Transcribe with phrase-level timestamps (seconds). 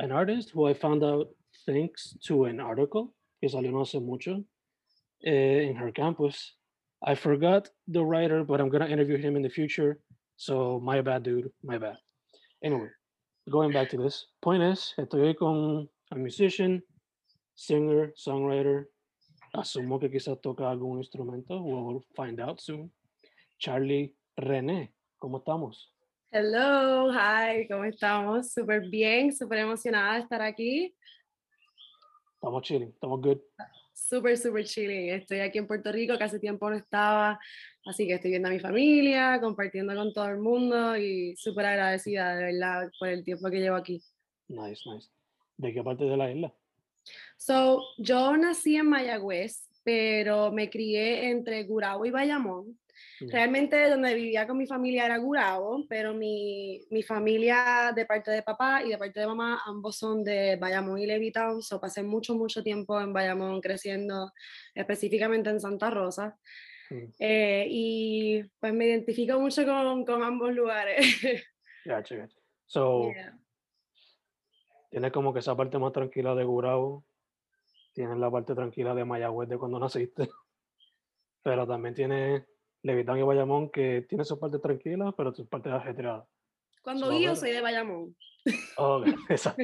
[0.00, 1.28] an artist who I found out
[1.66, 4.42] thanks to an article que salió no hace mucho
[5.24, 6.54] eh, in her campus.
[7.02, 10.00] I forgot the writer, but I'm gonna interview him in the future.
[10.36, 11.96] So my bad, dude, my bad.
[12.64, 12.88] Anyway,
[13.50, 14.26] going back to this.
[14.42, 16.82] Point is, estoy con a musician,
[17.54, 18.84] singer, songwriter.
[19.54, 21.60] Asumo que quizás toca algún instrumento.
[21.60, 22.90] We'll find out soon.
[23.58, 25.90] Charlie René, ¿cómo estamos?
[26.32, 28.52] Hello, hi, ¿cómo estamos?
[28.52, 30.94] Súper bien, súper emocionada de estar aquí.
[32.34, 33.38] Estamos chilling, estamos good.
[33.92, 35.10] Súper, súper chilling.
[35.10, 37.36] Estoy aquí en Puerto Rico, que hace tiempo no estaba,
[37.84, 42.36] así que estoy viendo a mi familia, compartiendo con todo el mundo y súper agradecida
[42.36, 44.00] de verdad por el tiempo que llevo aquí.
[44.46, 45.10] Nice, nice.
[45.56, 46.54] ¿De qué parte de la isla?
[47.38, 52.79] So, yo nací en Mayagüez, pero me crié entre Gurabo y Bayamón.
[53.28, 58.42] Realmente donde vivía con mi familia era Gurabo, pero mi, mi, familia de parte de
[58.42, 62.34] papá y de parte de mamá, ambos son de Bayamón y Levittown, so pasé mucho,
[62.34, 64.32] mucho tiempo en Bayamón creciendo,
[64.74, 66.38] específicamente en Santa Rosa.
[66.88, 67.04] Mm.
[67.18, 70.98] Eh, y pues me identifico mucho con, con ambos lugares.
[71.84, 72.36] Gotcha, gotcha.
[72.66, 73.38] So, Yeah.
[74.90, 77.04] tienes como que esa parte más tranquila de Gurabo,
[77.92, 80.28] tienes la parte tranquila de Mayagüez de cuando naciste,
[81.42, 82.44] pero también tienes
[82.82, 86.24] Levitán y Bayamón que tiene su parte tranquila, pero sus partes ajetreadas.
[86.82, 87.36] Cuando ver.
[87.36, 88.16] soy de Bayamón.
[88.78, 89.62] Oh, exacto.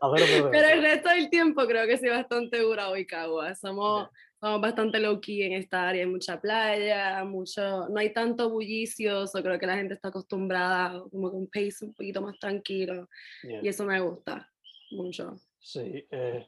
[0.00, 0.50] A ver, a ver.
[0.50, 3.54] Pero el resto del tiempo creo que soy bastante Gurabo y Cagua.
[3.54, 8.50] Somos, somos bastante low key en esta área, hay mucha playa, mucho, no hay tanto
[8.50, 12.38] bullicio, so creo que la gente está acostumbrada como con un pace un poquito más
[12.38, 13.08] tranquilo
[13.42, 13.60] Yeah.
[13.62, 14.50] y eso me gusta
[14.90, 15.36] mucho.
[15.58, 16.46] Sí, eh,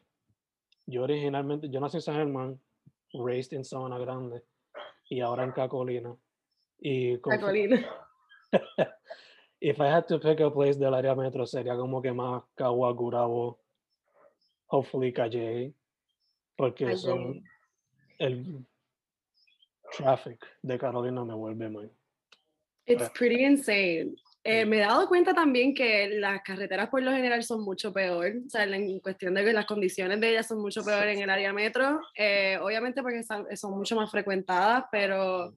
[0.86, 2.60] yo originalmente, yo nací en San Germán,
[3.14, 4.42] raised en Sabana Grande
[5.12, 6.16] y ahora en Cacolina.
[6.78, 7.84] Y Cacolina.
[9.60, 12.94] if I had to pick a place del área metro sería como que más Cagua,
[14.68, 15.74] hopefully Calle,
[16.56, 17.44] porque son Calle.
[18.20, 18.66] el
[19.94, 21.90] traffic de Carolina me vuelve mal.
[22.86, 24.16] It's pretty insane.
[24.44, 28.32] Eh, me he dado cuenta también que las carreteras por lo general son mucho peor,
[28.44, 31.30] o sea, en cuestión de que las condiciones de ellas son mucho peor en el
[31.30, 35.54] área metro, eh, obviamente porque son, son mucho más frecuentadas, pero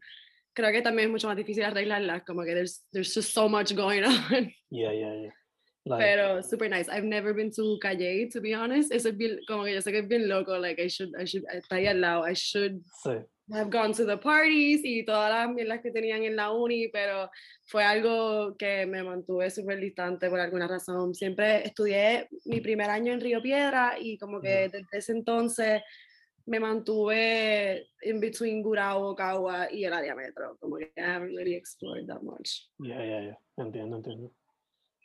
[0.54, 3.74] creo que también es mucho más difícil arreglarlas, como que there's, there's just so much
[3.74, 5.34] going on, Yeah, yeah, yeah.
[5.88, 6.90] Like, pero super nice.
[6.90, 9.92] I've never been to Calle, to be honest, eso es bien, como que yo sé
[9.92, 12.82] que es bien loco, like I should, I should, está ahí al lado, I should
[13.04, 16.88] sí, I've gone to the parties y todas las mierdas que tenían en la uni,
[16.88, 17.30] pero
[17.66, 21.14] fue algo que me mantuve súper distante por alguna razón.
[21.14, 25.84] Siempre estudié mi primer año en Río Piedra y como que desde ese entonces
[26.48, 30.58] me mantuve in between Gurabo, Cagua y el área metro.
[30.60, 32.68] Como que I haven't really explored that much.
[32.80, 33.40] yeah, yeah, yeah.
[33.58, 34.32] Entiendo, entiendo.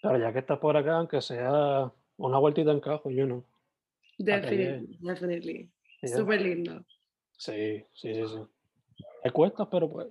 [0.03, 3.45] Pero ya que estás por acá, aunque sea una vueltita en cajo, you know.
[4.19, 5.71] Definitely, definitely.
[6.05, 6.85] Súper lindo.
[7.41, 9.05] Sí, sí, sí, sí.
[9.25, 10.09] Me cuesta, pero pues.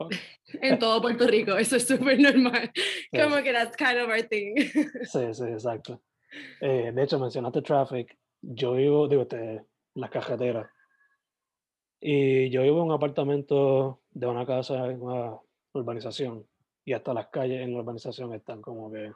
[0.60, 2.72] En todo Puerto Rico, eso es súper normal.
[2.74, 3.20] Sí.
[3.20, 4.56] Como que that's kind of our thing.
[5.04, 6.02] Sí, sí, exacto.
[6.60, 8.18] Eh, de hecho, mencionaste traffic.
[8.42, 9.64] Yo vivo, digo, este,
[9.94, 10.68] las cajeteras.
[12.00, 15.38] Y yo vivo en un apartamento de una casa en una
[15.72, 16.44] urbanización.
[16.84, 19.12] Y hasta las calles en la urbanización están como que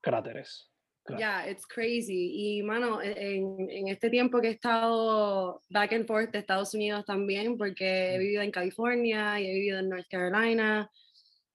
[0.00, 0.69] cráteres.
[1.04, 1.20] Claro.
[1.20, 2.58] Yeah, it's crazy.
[2.58, 7.04] Y, mano, en, en este tiempo que he estado back and forth de Estados Unidos
[7.06, 10.90] también, porque he vivido en California y he vivido en North Carolina,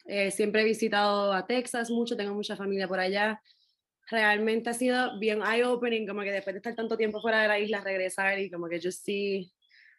[0.08, 3.42] eh, siempre he visitado a Texas mucho, tengo mucha familia por allá.
[4.10, 7.60] Realmente ha sido bien eye-opening, como que después de estar tanto tiempo fuera de la
[7.60, 9.52] isla, regresar y como que just see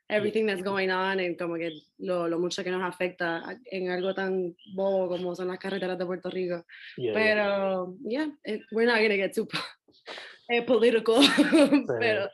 [0.09, 4.15] everything that's going on y como que lo, lo mucho que nos afecta en algo
[4.15, 6.65] tan bobo como son las carreteras de Puerto Rico.
[6.97, 7.13] Yeah.
[7.15, 9.49] Pero, yeah, it, we're not gonna get too
[10.51, 11.17] eh, political,
[12.01, 12.29] pero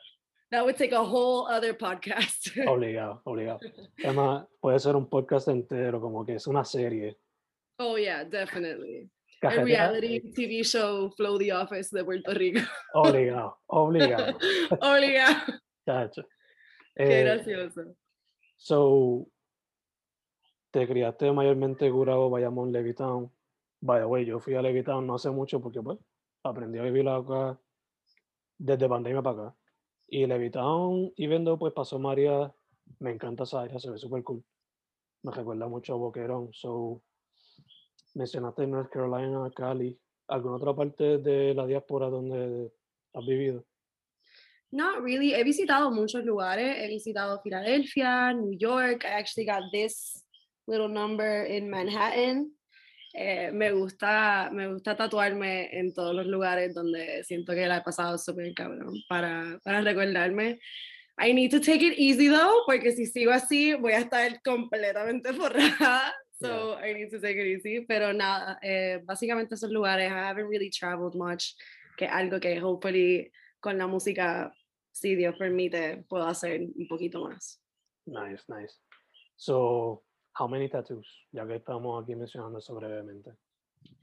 [0.51, 2.55] that would take a whole other podcast.
[2.67, 3.59] Obligado, obligado.
[4.03, 7.17] Además, puede ser un podcast entero, como que es una serie.
[7.79, 9.09] oh yeah, definitely.
[9.41, 12.61] A reality TV show, Flow the Office de Puerto Rico.
[12.93, 14.37] Obligado, obligado.
[14.79, 15.59] Obligado.
[15.85, 16.23] Chacho.
[16.95, 17.95] Qué Eh, gracioso.
[18.57, 19.27] So,
[20.71, 23.31] te criaste mayormente Gurabo, Bayamón, Levitown.
[23.81, 25.99] By the way, yo fui a Levitown no hace mucho porque pues
[26.43, 27.59] aprendí a vivir acá
[28.57, 29.55] desde pandemia para acá.
[30.07, 32.53] Y Levitown, y viendo pues pasó María,
[32.99, 34.43] me encanta esa área, se ve súper cool.
[35.23, 36.53] Me recuerda mucho a Boquerón.
[36.53, 37.01] So,
[38.13, 39.99] mencionaste North Carolina, Cali.
[40.27, 42.71] ¿Alguna otra parte de la diáspora donde
[43.13, 43.65] has vivido?
[44.73, 45.35] Not really.
[45.35, 46.75] He visitado muchos lugares.
[46.79, 49.05] He visitado Filadelfia, New York.
[49.05, 50.23] I actually got this
[50.65, 52.51] little number in Manhattan.
[53.13, 57.81] Eh, me gusta, me gusta tatuarme en todos los lugares donde siento que la he
[57.81, 60.57] pasado súper cabrón para, para recordarme.
[61.19, 65.31] I need to take it easy though, porque si sigo así voy a estar completamente
[65.33, 66.11] forrada.
[66.41, 67.85] So I need to take it easy.
[67.85, 71.53] Pero nada, eh, básicamente esos lugares, I haven't really traveled much,
[71.95, 73.31] que algo que hopefully
[73.63, 74.51] con la música,
[74.93, 77.59] si Dios permite, puedo hacer un poquito más.
[78.05, 78.79] Nice, nice.
[79.35, 80.03] So,
[80.39, 81.27] how many tattoos?
[81.31, 83.31] Ya que estamos aquí mencionando eso brevemente.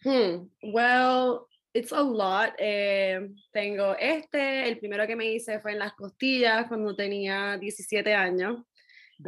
[0.05, 2.55] Hmm, Well, it's a lot.
[2.59, 8.13] Eh, tengo este, el primero que me hice fue en las costillas cuando tenía 17
[8.13, 8.65] años.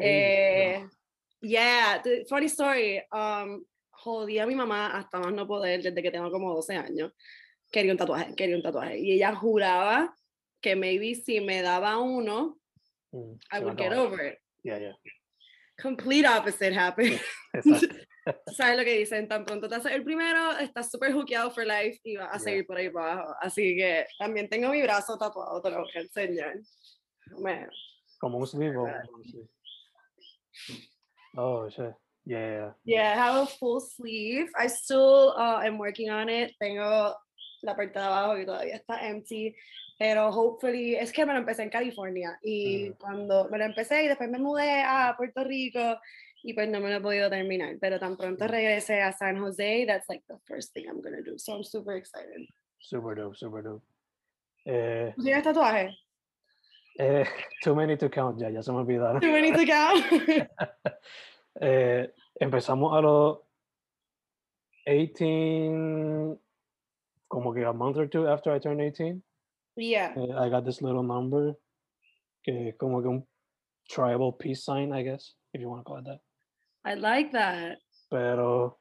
[0.01, 0.85] Eh,
[1.41, 3.01] yeah, funny story.
[3.13, 7.13] Um, jodí a mi mamá hasta más no poder desde que tengo como 12 años.
[7.71, 8.99] Quería un tatuaje, quería un tatuaje.
[8.99, 10.17] Y ella juraba
[10.63, 12.59] que maybe si me daba uno,
[13.15, 14.39] Mm, I would get over it.
[14.65, 14.93] Yeah, yeah.
[15.79, 17.21] Complete opposite happened.
[17.55, 17.95] Exacto.
[18.57, 19.29] ¿Sabes lo que dicen?
[19.29, 22.45] Tan pronto te haces el primero, estás súper hookeado for life y vas a Yeah.
[22.45, 23.35] seguir por ahí para abajo.
[23.43, 26.55] Así que también tengo mi brazo tatuado, te lo voy a enseñar.
[27.39, 27.69] Man,
[28.19, 29.49] Como un sleeve o un sleeve.
[31.37, 31.95] Oh, shit.
[32.25, 32.73] Yeah.
[32.85, 34.51] Yeah, I have a full sleeve.
[34.57, 36.53] I still uh, am working on it.
[36.61, 37.15] Tengo
[37.63, 39.55] la parte de abajo que todavía está empty,
[39.99, 42.99] pero hopefully, es que me lo empecé en California y Ujú.
[42.99, 45.99] cuando me lo empecé y después me mudé a Puerto Rico
[46.43, 48.53] y pues no me lo he podido terminar, pero tan pronto Ujú.
[48.53, 51.39] regrese a San Jose, that's like the first thing I'm gonna do.
[51.39, 52.49] So I'm super excited.
[52.81, 53.85] Super dope, super dope.
[54.65, 55.97] Eh, ¿Tú tienes tatuaje?
[56.99, 57.25] eh,
[57.63, 59.21] too many to count, ya, ya se me olvidaron.
[59.21, 60.05] Too many to count.
[61.61, 62.11] Eh,
[62.41, 63.41] empezamos a los
[64.87, 66.41] 18,
[67.29, 69.23] como que a month or two after I turned 18.
[69.77, 70.13] Yeah.
[70.17, 71.55] eh, I got this little number,
[72.45, 73.27] que como que un
[73.89, 76.21] tribal peace sign, I guess, if you want to call it that.
[76.85, 77.79] I like that.
[78.11, 78.79] Pero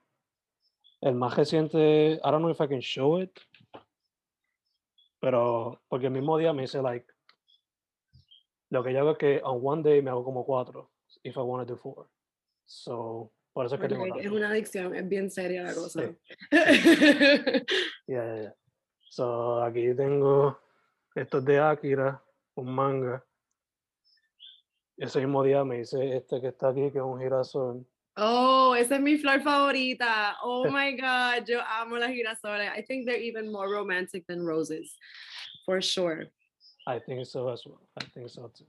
[1.02, 3.40] el más reciente, I don't know if I can show it,
[5.22, 7.06] pero porque el mismo día me hice like,
[8.72, 10.92] lo que yo hago es que on one day me hago como cuatro,
[11.24, 12.08] if I want to do four.
[12.66, 16.14] So, por eso es que tengo es una adicción, es bien seria la cosa.
[16.52, 17.64] Yeah,
[18.08, 18.54] yeah, yeah.
[19.10, 20.58] So, aquí tengo
[21.16, 22.22] estos de Akira,
[22.56, 23.24] un manga.
[24.98, 27.86] Ese mismo día me hice este que está aquí, que es un girasol.
[28.18, 30.36] Oh, esa es mi flor favorita.
[30.44, 32.70] Oh my God, yo amo las girasoles.
[32.78, 34.96] I think they're even more romantic than roses,
[35.66, 36.26] for sure.
[36.88, 37.82] I think so as well.
[38.00, 38.66] I think so too.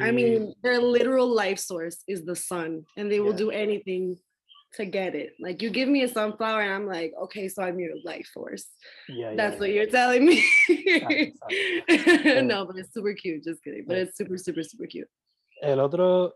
[0.00, 3.44] I Y- mean, their literal life source is the sun, and they will Yeah.
[3.46, 4.16] do anything
[4.76, 5.34] to get it.
[5.40, 8.66] Like, you give me a sunflower, and I'm like, okay, so I'm your life force.
[9.08, 9.60] yeah, yeah, That's yeah.
[9.60, 10.42] what you're telling me.
[12.42, 13.44] no, but it's super cute.
[13.44, 13.84] Just kidding.
[13.86, 14.02] But Yeah.
[14.04, 15.08] it's super, super, super cute.
[15.62, 16.32] El otro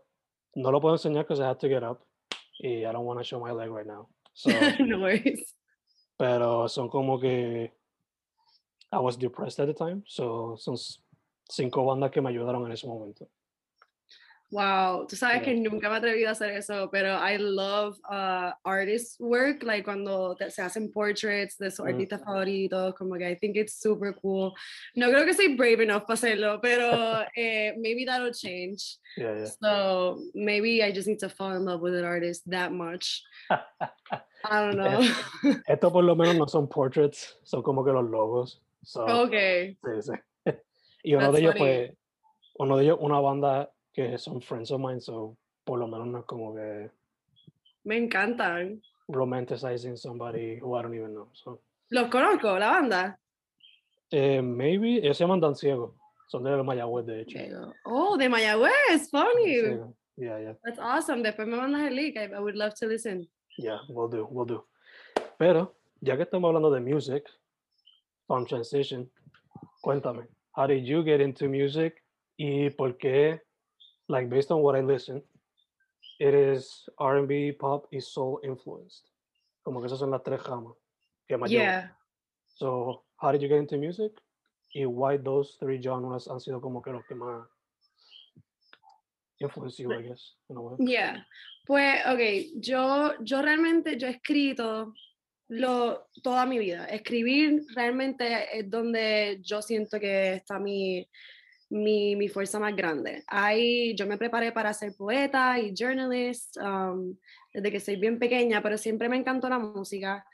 [0.55, 2.01] no lo puedo enseñar because I have to get up.
[2.63, 4.07] Y I don't want to show my leg right now.
[4.33, 5.53] So, no worries.
[6.17, 7.69] pero son como que
[8.91, 10.03] I was depressed at the time.
[10.07, 10.75] So, son
[11.49, 13.27] cinco bandas que me ayudaron en ese momento.
[14.49, 18.51] Wow, tú sabes que nunca me he atrevido a hacer eso, pero I love uh,
[18.63, 21.89] artist work, like cuando te- se hacen portraits de sus Mm.
[21.89, 24.53] artistas favoritos, como que I think it's super cool.
[24.95, 28.99] No creo que soy brave enough para hacerlo, pero eh, maybe that'll change.
[29.17, 29.45] Yeah, yeah.
[29.61, 33.23] So maybe I just need to fall in love with an artist that much.
[33.49, 35.01] I don't know.
[35.67, 38.61] Estos por lo menos no son portraits, son como que los logos.
[38.85, 39.77] So, Okay.
[39.83, 40.13] sí, sí.
[41.03, 41.59] Y uno That's de ellos funny.
[41.59, 41.95] fue,
[42.59, 45.35] uno de ellos, una banda que son friends of mine, so
[45.65, 46.91] por lo menos no es como que
[47.83, 48.79] Me encantan.
[49.07, 51.29] romanticizing somebody who I don't even know.
[51.33, 53.17] So, Los conozco, la banda.
[54.11, 55.95] eh, maybe, ellos se llaman Dan Ciego,
[56.27, 57.39] son de Mayagüez, de hecho.
[57.85, 59.79] Oh, de Mayagüez, funny.
[60.15, 60.53] Yeah, yeah.
[60.63, 61.23] That's awesome.
[61.23, 62.17] Después me mandas el link.
[62.17, 63.27] I, I would love to listen.
[63.57, 64.63] Yeah, we'll do, we'll do.
[65.39, 67.23] Pero, ya que estamos hablando de music,
[68.27, 69.09] from transition,
[69.83, 72.03] cuéntame, how did you get into music
[72.37, 73.41] y por qué,
[74.09, 75.21] like based on what I listen,
[76.19, 79.09] it is R&B, pop y soul influenced.
[79.63, 80.73] Como que esas son las tres ramas
[81.27, 81.49] que llevan.
[81.49, 81.89] Yeah.
[82.47, 84.11] So, how did you get into music?
[84.73, 87.45] Y why those three genres han sido como que los que más
[89.39, 90.75] influence you, I guess, in a way.
[90.79, 91.17] Yeah.
[91.65, 94.93] Pues, ok, yo, yo realmente, yo he escrito
[95.49, 96.85] lo, toda mi vida.
[96.85, 101.07] Escribir realmente es donde yo siento que está mi,
[101.69, 103.23] mi, mi fuerza más grande.
[103.27, 107.17] Ahí yo me preparé para ser poeta y journalist um,
[107.53, 110.25] desde que soy bien pequeña, pero siempre me encantó la música.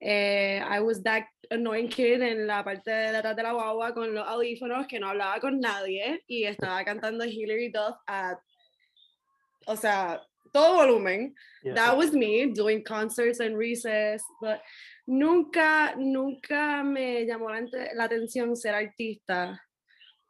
[0.00, 4.14] Eh, I was that annoying kid en la parte de atrás de la guagua con
[4.14, 8.38] los audífonos que no hablaba con nadie y estaba cantando Hilary Duff a,
[9.66, 10.20] o sea,
[10.52, 11.34] todo volumen.
[11.62, 11.74] Yeah.
[11.74, 14.60] That was me doing concerts and recess, but
[15.06, 17.60] nunca, nunca me llamó la,
[17.94, 19.60] la atención ser artista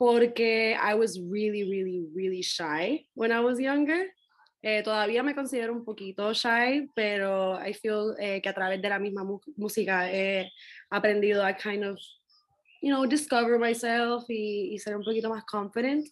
[0.00, 4.07] porque I was really, really, really shy when I was younger.
[4.62, 8.88] Eh, todavía me considero un poquito shy, pero I feel eh, que a través de
[8.88, 9.26] la misma
[9.57, 10.50] música he
[10.90, 11.99] aprendido a kind of,
[12.80, 16.09] you know, discover myself y, y ser un poquito más confident.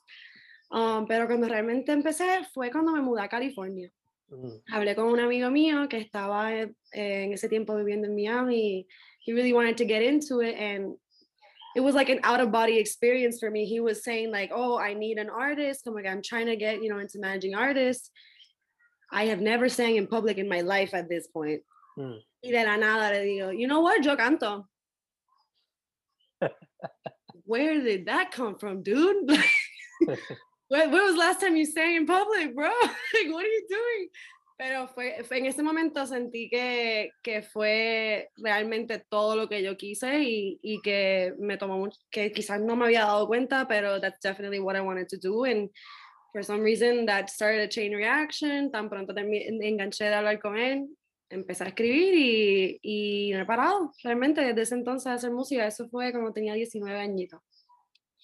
[0.70, 3.90] Um, pero cuando realmente empecé fue cuando me mudé a California
[4.30, 8.86] Mm, hablé con un amigo mío que estaba eh, en ese tiempo viviendo en Miami.
[9.24, 10.96] He really wanted to get into it and
[11.76, 13.64] it was like an out of body experience for me.
[13.64, 15.84] He was saying like, "Oh, I need an artist.
[15.84, 18.10] Como que I'm trying to get, you know, into managing artists."
[19.10, 21.62] I have never sang in public in my life at this point.
[21.98, 22.18] mm.
[22.44, 24.04] Y de la nada le digo, "You know what?
[24.04, 24.66] Yo canto."
[27.44, 29.28] Where did that come from, dude?
[30.68, 32.68] when, when was last time you sang in public, bro?
[32.68, 34.08] like, what are you doing?
[34.58, 39.76] Pero fue, fue en ese momento sentí que, que fue realmente todo lo que yo
[39.76, 44.00] quise y, y que me tomó mucho, que quizás no me había dado cuenta, pero
[44.00, 45.44] that's definitely what I wanted to do.
[45.44, 45.70] And
[46.32, 48.70] for some reason that started a chain reaction.
[48.70, 50.88] Tan pronto enganché de hablar con él,
[51.30, 53.92] empecé a escribir y, y no he parado.
[54.02, 57.40] Realmente desde ese entonces hacer música, eso fue cuando tenía 19 añitos.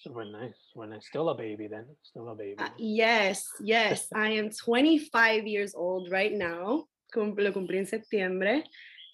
[0.05, 1.07] Super nice, super nice.
[1.07, 2.53] Still a baby then, still a baby.
[2.59, 4.05] Uh, yes, yes.
[4.13, 6.85] I am 25 years old right now.
[7.11, 8.63] Cum- lo cumplí en septiembre.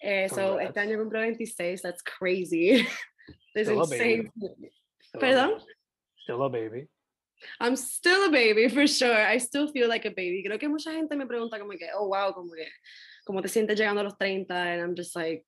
[0.02, 1.80] Eh, so este año cumplo 26.
[1.80, 2.86] That's crazy.
[3.54, 4.04] That's Still a baby.
[4.04, 4.30] insane.
[5.00, 5.48] Still a Perdón?
[5.48, 5.64] baby.
[6.24, 6.88] Still a baby.
[7.58, 9.16] I'm still a baby for sure.
[9.16, 10.44] I still feel like a baby.
[10.46, 12.68] Creo que mucha gente me pregunta como que, oh wow, como que,
[13.26, 14.54] ¿cómo te sientes llegando a los 30?
[14.54, 15.46] And I'm just like,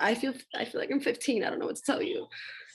[0.00, 1.42] I feel, I feel like I'm 15.
[1.44, 2.26] I don't know what to tell you.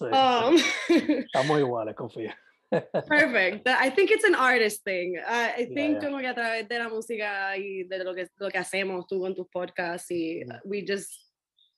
[0.01, 0.11] Sí.
[0.11, 0.57] Um,
[1.59, 2.33] iguales, confía.
[2.71, 3.67] Perfect.
[3.67, 5.17] I think it's an artist thing.
[5.27, 6.09] I, I Yeah, think yeah.
[6.09, 9.19] como que a través de la música y de lo que, lo que hacemos tú
[9.21, 10.59] con tus podcasts y Yeah.
[10.65, 11.09] we just,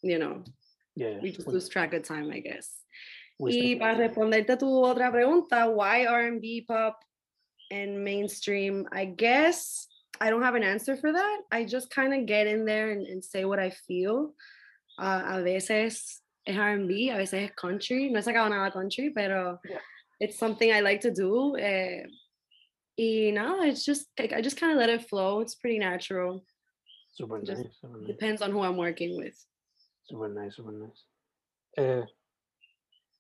[0.02, 0.44] you know,
[0.96, 2.84] Yeah, we just we- lose track of time, I guess.
[3.40, 7.00] Y para responderte tu otra pregunta, why R&B, pop,
[7.72, 8.88] and mainstream?
[8.92, 9.88] I guess
[10.20, 11.40] I don't have an answer for that.
[11.52, 14.36] I just kind of get in there and, and say what I feel.
[15.00, 18.10] Uh, a veces es R&B, a veces es country.
[18.10, 19.80] No he sacado nada country, pero Yeah.
[20.20, 21.56] it's something I like to do.
[21.58, 22.04] Eh,
[22.98, 25.42] y no, it's just like, I just kind of let it flow.
[25.42, 26.44] It's pretty natural.
[27.14, 28.08] Super nice, super nice.
[28.08, 29.36] Depends on who I'm working with.
[30.04, 31.06] Super nice, super nice.
[31.78, 32.06] Eh,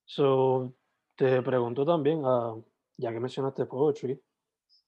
[0.05, 0.73] so,
[1.17, 2.55] te pregunto también, ah,
[2.97, 4.19] ya que mencionaste poetry,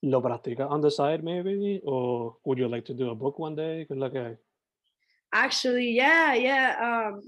[0.02, 1.80] ¿lo practicas on the side maybe?
[1.84, 3.86] Or would you like to do a book one day?
[3.86, 4.36] ¿Qué es la que hay?
[5.34, 7.10] Actually, yeah, yeah.
[7.10, 7.22] Um,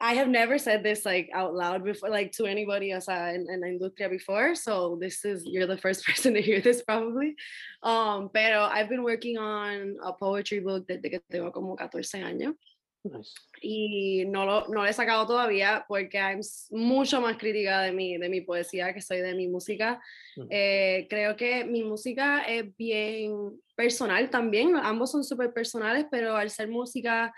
[0.00, 3.64] I have never said this like out loud before, like to anybody else in, in
[3.64, 4.54] industria before.
[4.54, 7.34] So this is you're the first person to hear this probably.
[7.82, 12.54] Um, pero I've been working on a poetry book desde que tengo como 14 años
[13.02, 13.32] Nice.
[13.62, 16.40] y no lo, no lo he sacado todavía porque I'm
[16.70, 20.02] mucho más crítica de mi, de mi poesía que soy de mi música.
[20.36, 20.46] Mm.
[20.50, 26.50] Eh, creo que mi música es bien personal también, ambos son súper personales, pero al
[26.50, 27.32] ser música,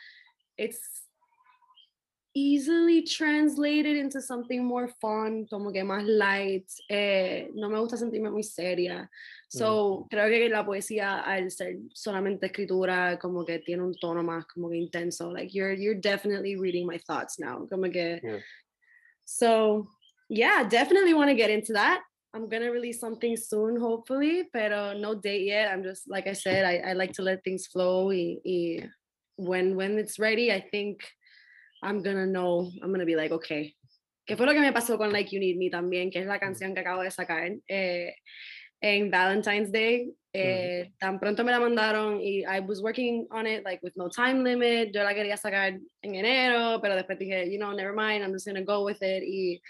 [0.56, 1.01] it's
[2.34, 6.66] easily translated into something more fun, como que más light.
[6.88, 9.08] eh, no me gusta sentirme muy seria.
[9.48, 14.46] So, creo que la poesía, al ser solamente escritura, como que tiene un tono más
[14.46, 15.30] como que intenso.
[15.30, 17.66] Like, you're, you're definitely reading my thoughts now.
[17.68, 18.20] Como que.
[18.22, 18.38] Yeah.
[19.24, 19.88] So
[20.28, 22.02] yeah, definitely want to get into that.
[22.34, 25.70] I'm gonna release something soon, hopefully, but no date yet.
[25.70, 28.08] I'm just like I said, I, I like to let things flow.
[28.08, 28.88] Y, y
[29.36, 31.00] when when it's ready, I think
[31.82, 32.70] I'm gonna know.
[32.82, 33.74] I'm gonna be like, okay.
[34.24, 36.10] ¿Qué fue lo que me pasó con Like You Need Me también?
[36.10, 38.14] Que es la canción que acabo de sacar eh,
[38.80, 40.12] en Valentine's Day.
[40.32, 40.98] Eh, mm.
[40.98, 44.44] Tan pronto me la mandaron y I was working on it like with no time
[44.44, 44.92] limit.
[44.94, 48.46] Yo la quería sacar en enero, pero después dije, you know, never mind, I'm just
[48.46, 49.24] gonna go with it.
[49.24, 49.60] Y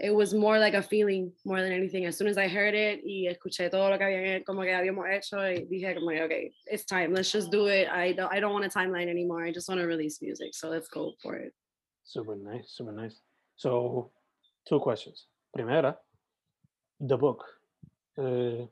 [0.00, 2.04] it was more like a feeling more than anything.
[2.04, 5.06] As soon as I heard it y escuché todo lo que habían, como que habíamos
[5.08, 7.14] hecho, y dije como, okay, it's time.
[7.14, 7.88] Let's just do it.
[7.88, 9.44] I don't, I don't want a timeline anymore.
[9.44, 10.54] I just want to release music.
[10.54, 11.54] So let's go for it.
[12.02, 13.20] Super nice, super nice.
[13.56, 14.10] So,
[14.68, 15.26] two questions.
[15.56, 15.96] Primera,
[17.00, 17.44] the book.
[18.18, 18.66] Uh,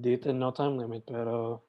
[0.00, 1.62] did no time limit, pero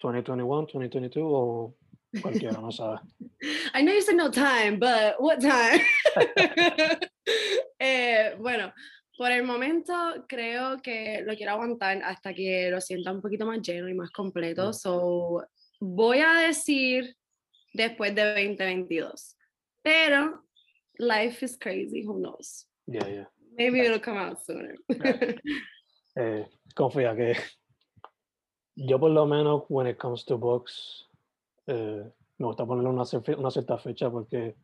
[0.00, 1.74] 2021, 2022 o
[2.20, 2.98] cualquiera, no sabe.
[3.74, 5.80] I know you said no time, but what time?
[7.92, 8.72] Eh, bueno,
[9.18, 9.92] por el momento
[10.26, 14.10] creo que lo quiero aguantar hasta que lo sienta un poquito más lleno y más
[14.10, 14.72] completo.
[14.72, 15.46] So,
[15.80, 17.14] voy a decir
[17.74, 19.36] después de 2022.
[19.82, 20.44] Pero
[20.98, 22.66] life is crazy, who knows?
[22.86, 23.26] Yeah, yeah.
[23.58, 24.76] Maybe it'll come out sooner.
[26.16, 27.34] eh, confía que
[28.74, 31.06] yo por lo menos when it comes to books
[31.66, 32.02] eh,
[32.38, 33.04] me gusta ponerle una,
[33.36, 34.56] una cierta fecha porque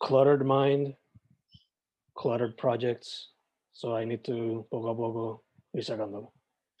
[0.00, 0.96] cluttered mind,
[2.14, 3.30] cluttered projects.
[3.72, 6.32] So I need to poco a poco ir sacándolo.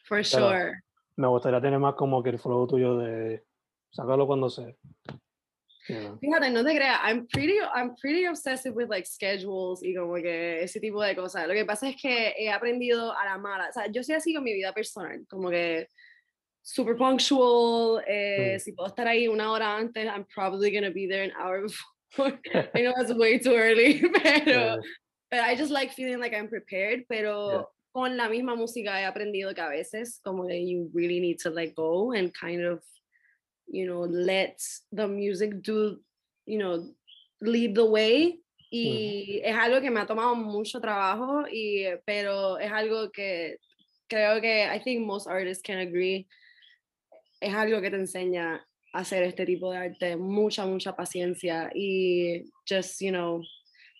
[0.04, 0.80] For sure.
[1.16, 3.42] me gustaría tener más como que el flow tuyo de
[3.90, 4.72] sacarlo cuando sea.
[6.20, 10.62] Fíjate, no te creas, I'm pretty, I'm pretty obsessive with like schedules y como que
[10.62, 11.48] ese tipo de cosas.
[11.48, 13.68] Lo que pasa es que he aprendido a la mala.
[13.68, 15.88] O sea, yo soy así con mi vida personal, como que
[16.62, 18.04] super punctual.
[18.06, 18.60] Eh, mm.
[18.60, 22.38] Si puedo estar ahí una hora antes, I'm probably gonna be there an hour before.
[22.74, 24.78] I know it's way too early, pero,
[25.30, 29.54] but I just like feeling like I'm prepared, pero con la misma música he aprendido
[29.54, 32.82] que a veces como que you really need to let go and kind of,
[33.66, 34.60] you know, let
[34.92, 36.00] the music do,
[36.46, 36.92] you know,
[37.40, 38.40] lead the way.
[38.72, 43.58] Y es algo que me ha tomado mucho trabajo, y, pero es algo que
[44.08, 46.28] creo que I think most artists can agree.
[47.40, 53.00] Es algo que te enseña hacer este tipo de arte, mucha, mucha paciencia y just,
[53.00, 53.42] you know,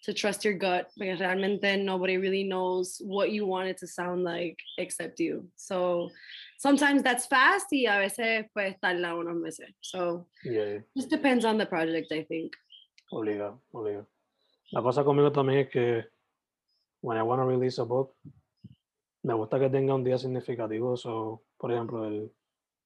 [0.02, 4.24] to trust your gut, porque realmente nobody really knows what you want it to sound
[4.24, 5.46] like except you.
[5.56, 6.10] So
[6.58, 9.72] sometimes that's fast y a veces puede tarda unos meses.
[9.80, 10.78] So yeah.
[10.96, 12.56] just depends on the project, I think.
[13.12, 14.06] Obliga, obliga.
[14.72, 16.04] La cosa conmigo también es que
[17.02, 18.14] when I want to release a book,
[19.22, 20.96] me gusta que tenga un día significativo.
[20.96, 22.32] So, por ejemplo, el,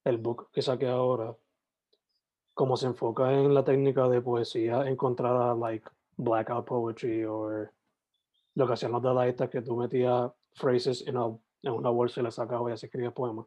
[0.04, 1.36] el book que saqué ahora,
[2.54, 7.68] como se enfoca en la técnica de poesía encontrada, like blackout poetry, o
[8.54, 12.70] lo que hacían los dadaístas, que tú metías phrases en, en una bolsa y sacabas
[12.70, 13.46] y así escribías poemas.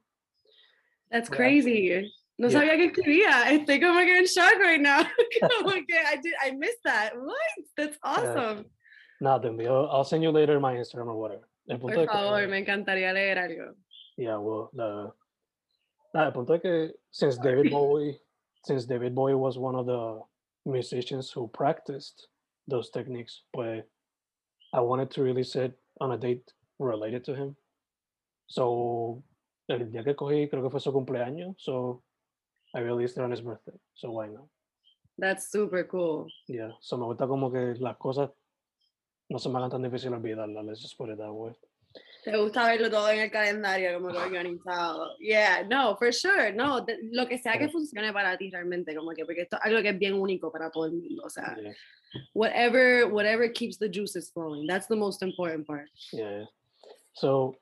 [1.09, 2.11] That's crazy.
[2.37, 3.49] No sabía que escribía.
[3.51, 5.03] Estoy como que en shock right now.
[5.57, 7.13] como que I, did, I missed that.
[7.15, 7.35] What?
[7.75, 8.65] That's awesome.
[9.19, 9.87] Nada, te envío.
[9.89, 11.47] I'll send you later my Instagram or whatever.
[11.67, 13.73] El punto Por favor, que, me encantaría leer algo.
[14.17, 15.11] Yeah, well, the,
[16.13, 18.19] nada, el punto es que since David Bowie
[18.67, 20.21] since David Bowie was one of the
[20.65, 22.27] musicians who practiced
[22.67, 23.87] those techniques, but
[24.73, 27.55] I wanted to release it on a date related to him.
[28.47, 29.23] So
[29.69, 32.03] el día que cogí, creo que fue su cumpleaños, so
[32.73, 33.77] I released it on his birthday.
[33.95, 34.47] So why not?
[35.17, 36.27] That's super cool.
[36.47, 38.29] Yeah, so me gusta como que las cosas
[39.29, 40.65] no se me hagan tan difícil olvidarlas.
[40.65, 41.53] Let's just put it that way.
[42.23, 45.17] Te gusta verlo todo en el calendario, como lo organizado.
[45.19, 46.51] Yeah, no, for sure.
[46.53, 49.81] No, lo que sea que funcione para ti realmente, como que, porque esto es algo
[49.81, 51.23] que es bien único para todo el mundo.
[51.25, 51.57] O sea,
[52.33, 54.67] whatever, whatever keeps the juices flowing.
[54.67, 55.89] That's the most important part.
[56.11, 56.45] Yeah.
[57.13, 57.55] So,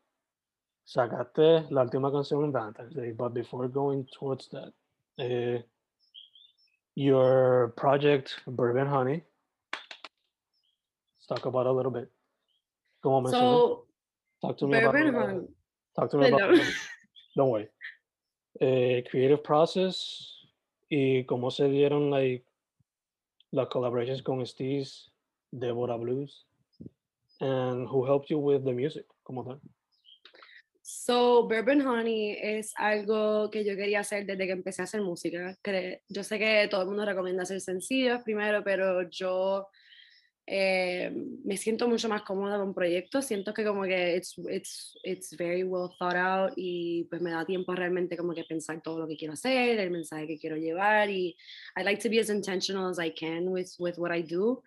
[0.85, 4.73] sacaste la última canción en Valentine's Day, but before going towards that,
[5.19, 5.61] uh,
[6.95, 9.23] your project, Bourbon Honey,
[9.73, 12.09] let's talk about a little bit.
[13.01, 13.31] Como mencioné.
[13.31, 13.85] So,
[14.41, 15.49] Talk to me about it.
[15.95, 16.59] Talk to me about.
[17.35, 17.67] Don't worry.
[18.61, 20.47] Eh, creative process
[20.89, 22.44] y cómo se dieron like
[23.55, 25.11] las collaborations con Steez,
[25.51, 26.45] Deborah Blues,
[27.39, 29.59] and who helped you with the music, como tal.
[30.81, 35.57] So, Bourbon Honey es algo que yo quería hacer desde que empecé a hacer música.
[36.09, 39.67] Yo sé que todo el mundo recomienda hacer sencillos primero, pero yo
[40.47, 41.11] eh,
[41.43, 45.63] me siento mucho más cómoda con proyectos, siento que como que it's, it's, it's very
[45.63, 49.17] well thought out y pues me da tiempo realmente como que pensar todo lo que
[49.17, 51.35] quiero hacer, el mensaje que quiero llevar y
[51.75, 54.61] I like to be as intentional as I can with, with what I do.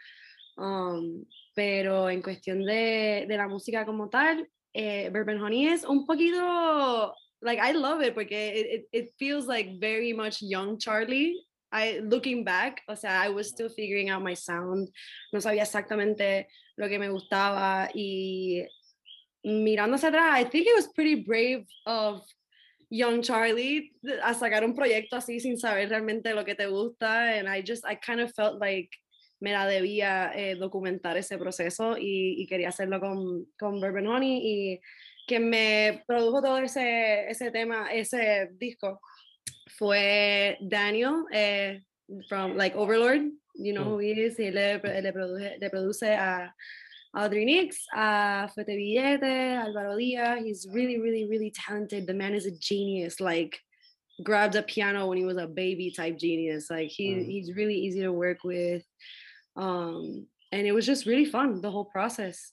[0.56, 6.04] Um, pero en cuestión de, de, la música como tal, eh, Bourbon Honey es un
[6.04, 11.47] poquito, like, I love it porque it, it, it feels like very much young Charlie.
[11.72, 14.88] I, looking back, o sea, I was still figuring out my sound,
[15.32, 18.66] no sabía exactamente lo que me gustaba y
[19.44, 22.22] mirando hacia atrás, I think it was pretty brave of
[22.90, 27.46] young Charlie a sacar un proyecto así sin saber realmente lo que te gusta and
[27.46, 28.90] I just I kind of felt like
[29.40, 34.40] me la debía eh, documentar ese proceso y, y, quería hacerlo con, con Bourbon Honey
[34.42, 34.80] y
[35.28, 39.00] quien me produjo todo ese, ese tema, ese disco
[39.68, 41.80] fue Daniel eh,
[42.28, 43.22] from like Overlord,
[43.54, 43.88] you know mm.
[43.88, 46.52] who he is, y le, le, produce, le produce a
[47.14, 50.44] Audrey Nix, a Fete Villete, Álvaro Díaz.
[50.44, 52.06] He's really, really, really talented.
[52.06, 53.20] The man is a genius.
[53.20, 53.58] Like,
[54.22, 56.70] grabbed a piano when he was a baby type genius.
[56.70, 57.24] Like, he, mm.
[57.26, 58.84] he's really easy to work with.
[59.56, 62.52] Um, and it was just really fun, the whole process.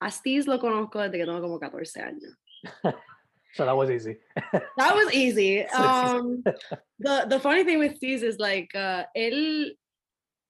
[0.00, 2.34] A Steez lo conozco desde que tengo como 14 años.
[3.54, 4.16] so that was easy.
[4.76, 5.64] that was easy.
[5.74, 6.42] Um,
[6.98, 9.72] the, the funny thing with Steez is like, uh, él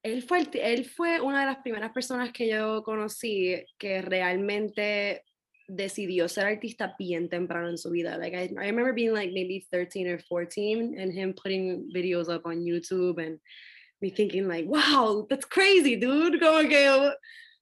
[0.04, 5.22] él fue, él fue una de las primeras personas que yo conocí que realmente
[5.68, 8.18] decidió ser artista bien temprano en su vida.
[8.18, 12.46] Like I, I remember being like maybe 13 or 14 and him putting videos up
[12.46, 13.38] on YouTube and
[14.00, 16.40] me thinking like, wow, that's crazy, dude.
[16.40, 17.12] Como que,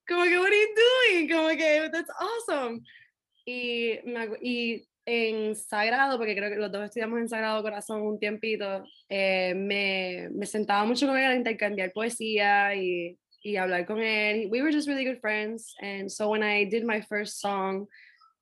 [0.08, 1.28] como que, what are you doing?
[1.28, 2.82] Como que, that's awesome.
[3.46, 4.00] Y,
[4.42, 9.54] y en Sagrado, porque creo que los dos estudiamos en Sagrado Corazón un tiempito, eh,
[9.54, 14.48] me, me, sentaba mucho con él a intercambiar poesía y, y hablar con él.
[14.50, 15.74] We were just really good friends.
[15.82, 17.88] And so when I did my first song,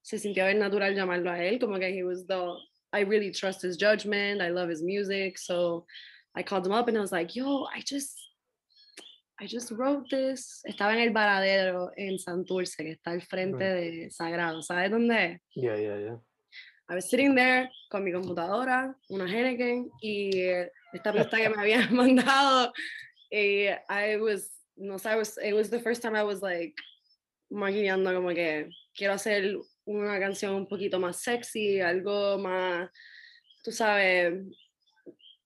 [0.02, 2.54] se sintió bien natural llamarlo a él, como que he was the,
[2.92, 5.38] I really trust his judgment, I love his music.
[5.38, 5.86] So
[6.34, 8.14] I called him up and I was like, yo, I just,
[9.40, 10.62] I just wrote this.
[10.68, 14.62] Estaba en el Varadero en Santurce, que está al frente de Sagrado.
[14.62, 15.40] ¿Sabes dónde es?
[15.54, 16.16] Yeah, yeah, yeah.
[16.90, 20.30] I was sitting there con mi computadora, una Henneken y
[20.92, 22.72] esta pista que me habían mandado.
[23.30, 26.74] Y I was, no sé, was, it was the first time I was like
[27.50, 32.88] maquinando como que quiero hacer una canción un poquito más sexy, algo más,
[33.62, 34.44] tú sabes,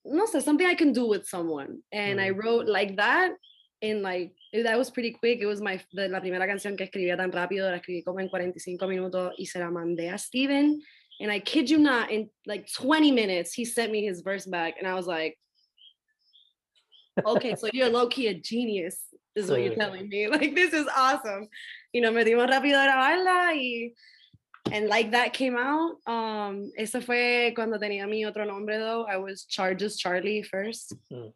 [0.04, 1.82] no sé, something I can do with someone.
[1.92, 2.22] And mm.
[2.22, 3.32] I wrote like that
[3.80, 5.40] in like, that was pretty quick.
[5.40, 8.86] It was my, la primera canción que escribía tan rápido, la escribí como en 45
[8.86, 10.80] minutos y se la mandé a Steven
[11.22, 14.74] and I kid you not, in like 20 minutes, he sent me his verse back.
[14.78, 15.38] And I was like,
[17.24, 18.98] okay, so you're low key a genius,
[19.36, 20.26] is what you're telling me.
[20.30, 21.46] Like, this is awesome.
[21.92, 23.92] You know, me dimos rápido a grabarla y.
[24.72, 25.96] And like that came out.
[26.06, 29.04] Um, eso fue cuando tenía mi otro nombre, though.
[29.04, 30.92] I was Charges Charlie first.
[31.12, 31.32] Mm.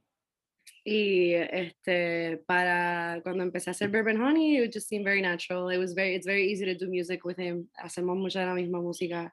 [0.85, 5.69] Y este, para cuando empecé a hacer Bourbon Honey, it just seemed very natural.
[5.69, 7.69] It was very, it's very easy to do music with him.
[7.85, 9.31] Hacemos mucha de la misma música.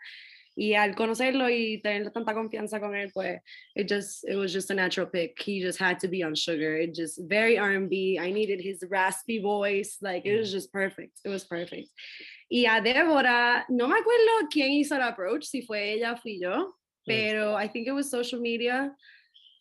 [0.55, 3.39] Y al conocerlo y tener tanta confianza con él, pues,
[3.75, 5.41] it just, it was just a natural pick.
[5.41, 6.75] He just had to be on sugar.
[6.75, 8.19] It just very R&B.
[8.19, 9.97] I needed his raspy voice.
[10.01, 11.19] Like, it was just perfect.
[11.25, 11.89] It was perfect.
[12.49, 16.39] Y a Débora, no me acuerdo quién hizo el approach, si fue ella o fui
[16.39, 18.95] yo, pero I think it was social media.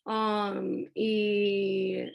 [0.05, 2.11] Um, y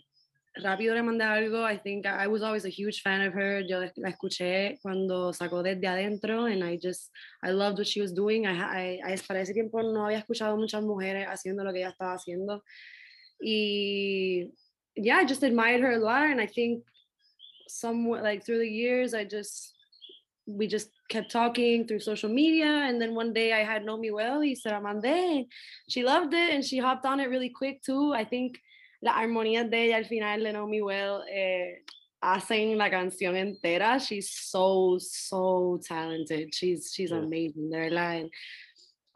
[0.63, 1.63] rápido le mandé algo.
[1.63, 3.62] I think I was always a huge fan of her.
[3.62, 7.12] Yo la escuché cuando sacó desde adentro and I just,
[7.43, 8.46] I loved what she was doing.
[8.46, 12.13] I, I, para ese tiempo no había escuchado muchas mujeres haciendo lo que ella estaba
[12.13, 12.62] haciendo.
[13.39, 14.52] Y
[14.96, 16.84] yeah, I just admired her a lot and I think
[17.67, 19.74] somewhat like through the years, I just,
[20.46, 24.41] we just kept talking through social media and then one day I had Nomi well,
[24.41, 25.48] he said, "I'm on Amande.
[25.89, 28.13] She loved it and she hopped on it really quick too.
[28.13, 28.60] I think
[29.02, 31.84] las armonías de ella al final de Know Me Well eh,
[32.22, 33.98] hacen la canción entera.
[34.00, 36.50] She's so, so talented.
[36.54, 37.20] She's, she's yeah.
[37.20, 38.30] amazing, de verdad.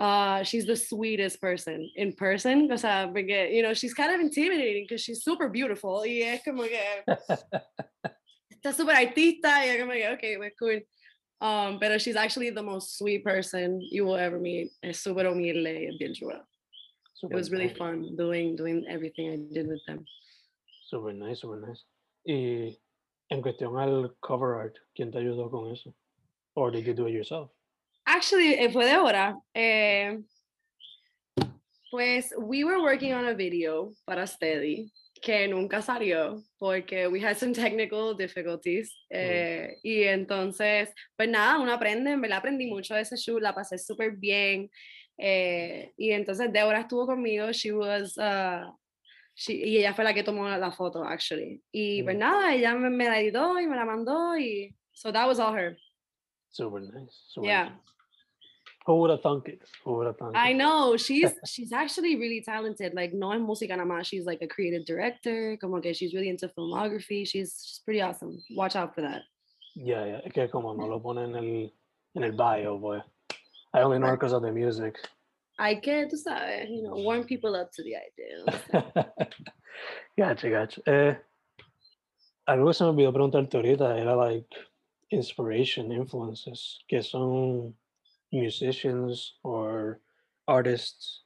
[0.01, 2.71] uh, she's the sweetest person in person.
[2.71, 6.03] O sea, porque, you know, she's kind of intimidating because she's super beautiful.
[6.03, 6.81] Y es como que
[8.51, 9.63] está súper artista.
[9.63, 10.79] Y es como que, okay, we're cool.
[11.39, 14.71] Um, pero she's actually the most sweet person you will ever meet.
[14.81, 16.47] Es súper humilde y bien chula.
[17.21, 17.77] Super it was really nice.
[17.77, 20.05] fun doing doing everything I did with them.
[20.89, 21.85] Super nice, super nice.
[22.25, 22.79] Y
[23.29, 25.93] en cuestión al cover art, ¿quién te ayudó con eso?
[26.55, 27.51] Or did you do it yourself?
[28.07, 29.39] Actually, eh, fue Débora.
[29.53, 30.17] Eh,
[31.91, 37.37] pues we were working on a video para Steady que nunca salió porque we had
[37.37, 39.15] some technical difficulties mm.
[39.15, 43.53] eh, y entonces pues nada uno aprende me la aprendí mucho de ese shoot la
[43.53, 44.71] pasé súper bien
[45.17, 48.71] eh, y entonces Débora estuvo conmigo, she was, uh,
[49.33, 51.61] She, y ella fue la que tomó la foto, actually.
[51.71, 52.19] Y pues Mm.
[52.19, 55.53] nada, ella me, me la editó y me la mandó y so that was all
[55.55, 55.77] her.
[56.49, 57.23] Super nice.
[57.29, 57.69] Super Yeah.
[57.69, 57.79] nice.
[58.85, 59.61] Who would have thunk it?
[59.85, 60.55] Who would have thunk I it?
[60.57, 62.93] know she's she's actually really talented.
[62.93, 64.05] Like no en música nada más.
[64.07, 65.55] She's like a creative director.
[65.61, 67.25] Como que she's really into filmography.
[67.25, 68.37] She's, she's pretty awesome.
[68.55, 69.21] Watch out for that.
[69.75, 70.19] Yeah, yeah.
[70.25, 71.73] Es que como no lo pone en el,
[72.15, 73.01] en el bio, pues.
[73.73, 74.97] I only know her because of the music.
[75.59, 79.05] Hay que, tú sabes, you know, warm people up to the idea.
[80.17, 80.81] gotcha, gotcha.
[80.87, 81.15] Eh,
[82.47, 84.47] algo que se me olvidó preguntarte ahorita era like
[85.11, 87.75] inspiration, influences, que son
[88.31, 89.99] musicians or
[90.47, 91.23] artists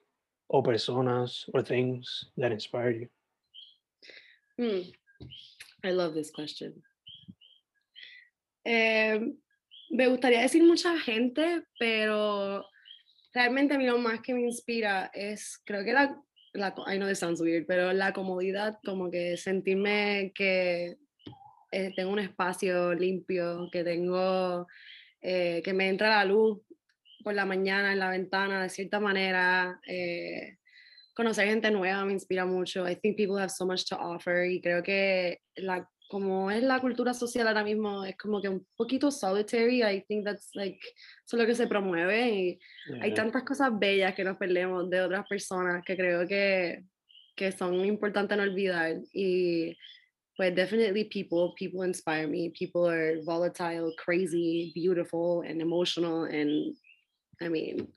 [0.50, 3.08] or personas or things that inspire you.
[4.60, 4.90] Hmm.
[5.84, 6.74] I love this question.
[8.66, 9.38] Em,
[9.90, 12.66] me gustaría decir mucha gente, pero
[13.34, 16.22] realmente a mí lo más que me inspira es, creo que la,
[16.54, 20.98] la I know this sounds weird, pero la comodidad, como que sentirme que
[21.72, 24.68] eh, tengo un espacio limpio, que tengo,
[25.22, 26.62] eh, que me entra la luz
[27.24, 29.80] por la mañana en la ventana de cierta manera.
[29.88, 30.58] eh,
[31.16, 32.88] conocer gente nueva me inspira mucho.
[32.88, 36.80] I think people have so much to offer y creo que la, como es la
[36.80, 39.84] cultura social ahora mismo, es como que un poquito solitary.
[39.84, 40.80] I think that's like,
[41.26, 42.60] eso es lo que se promueve y
[43.02, 43.16] hay Yeah.
[43.16, 46.86] tantas cosas bellas que nos perdemos de otras personas que creo que,
[47.36, 48.96] que son importantes no olvidar.
[49.12, 49.76] Y
[50.38, 52.50] pues definitely people, people inspire me.
[52.58, 56.78] People are volatile, crazy, beautiful and emotional and
[57.42, 57.92] I mean,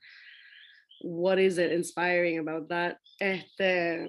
[1.02, 2.98] what is it inspiring about that?
[3.20, 4.08] Este,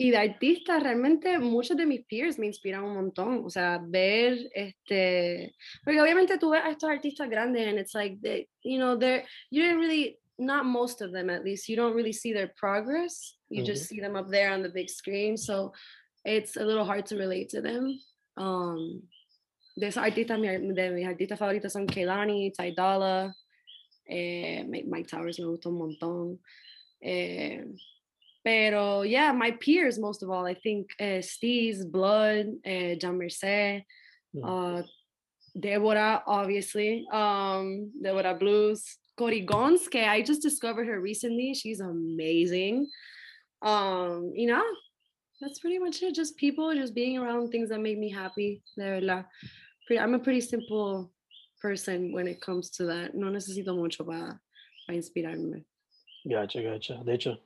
[0.00, 3.44] y de artistas, realmente muchos de mis peers me inspiran un montón.
[3.44, 8.18] O sea, ver, este, porque obviamente tú ves a estos artistas grandes and it's like,
[8.22, 11.94] they, you know, they're, you didn't really, not most of them at least, you don't
[11.94, 13.36] really see their progress.
[13.50, 15.36] You just see them up there on the big screen.
[15.36, 15.74] So
[16.24, 18.00] it's a little hard to relate to them.
[18.38, 19.02] Um,
[19.76, 23.34] de esos artistas, de mis artistas favoritos son Kehlani, Ty Dolla,
[24.08, 26.38] eh, Mike, Towers me gusta un montón.
[27.02, 27.66] Eh,
[28.44, 33.84] pero yeah, my peers most of all, I think uh, Steve's, Blood, uh, John Merced,
[34.32, 34.44] Mm.
[34.46, 34.82] uh,
[35.58, 38.84] Deborah, obviously, um, Deborah Blues,
[39.18, 41.52] Cody Gons, que I just discovered her recently.
[41.52, 42.86] She's amazing.
[43.60, 44.62] Um, you know,
[45.40, 46.14] that's pretty much it.
[46.14, 48.62] Just people, just being around things that make me happy.
[48.78, 51.10] I'm a pretty simple
[51.60, 53.14] person when it comes to that.
[53.16, 54.40] No necesito mucho para
[54.88, 55.64] inspirarme.
[56.30, 57.02] Gotcha, gotcha.
[57.04, 57.38] De hecho,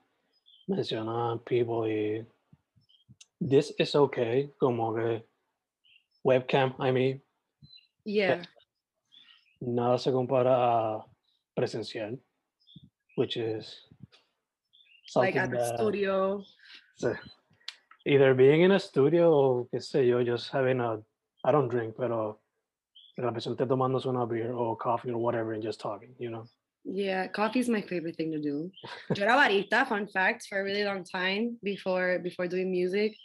[0.68, 2.24] menciona people y
[3.40, 5.22] this is okay, como que
[6.24, 7.20] webcam, I mean,
[8.06, 8.42] Yeah.
[9.60, 11.04] nada se compara a
[11.56, 12.18] presencial,
[13.16, 13.80] which is
[15.16, 16.42] Like at the studio.
[18.06, 21.00] either being in a studio o qué sé yo, just having a,
[21.44, 22.40] I don't drink, pero
[23.16, 26.46] la persona esté tomándose una beer or coffee or whatever and just talking, you know?
[26.84, 28.70] Yeah, coffee is my favorite thing to do.
[29.16, 33.16] Yo era barista, fun fact, for a really long time before before doing music.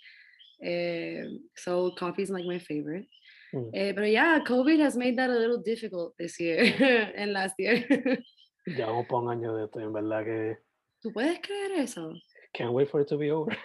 [0.64, 1.24] Eh,
[1.56, 3.06] so coffee is like my favorite.
[3.54, 3.70] Mm.
[3.74, 7.84] Eh, but yeah, COVID has made that a little difficult this year and last year.
[8.68, 10.58] Ya vamos para un año de esto, en verdad que
[11.02, 12.14] ¿Tú puedes creer eso?
[12.54, 13.56] can't wait for it to be over.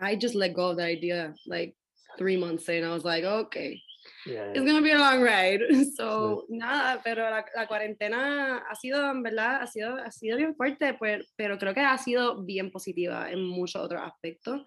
[0.00, 1.74] I just let go of the idea like
[2.16, 2.84] three months in.
[2.84, 3.82] I was like, okay,
[4.26, 5.62] Yeah, it's gonna be a long ride.
[5.96, 10.54] So nada, pero la, la cuarentena ha sido, en verdad, ha sido, ha sido bien
[10.54, 14.62] fuerte, pues, pero creo que ha sido bien positiva en muchos otros aspectos.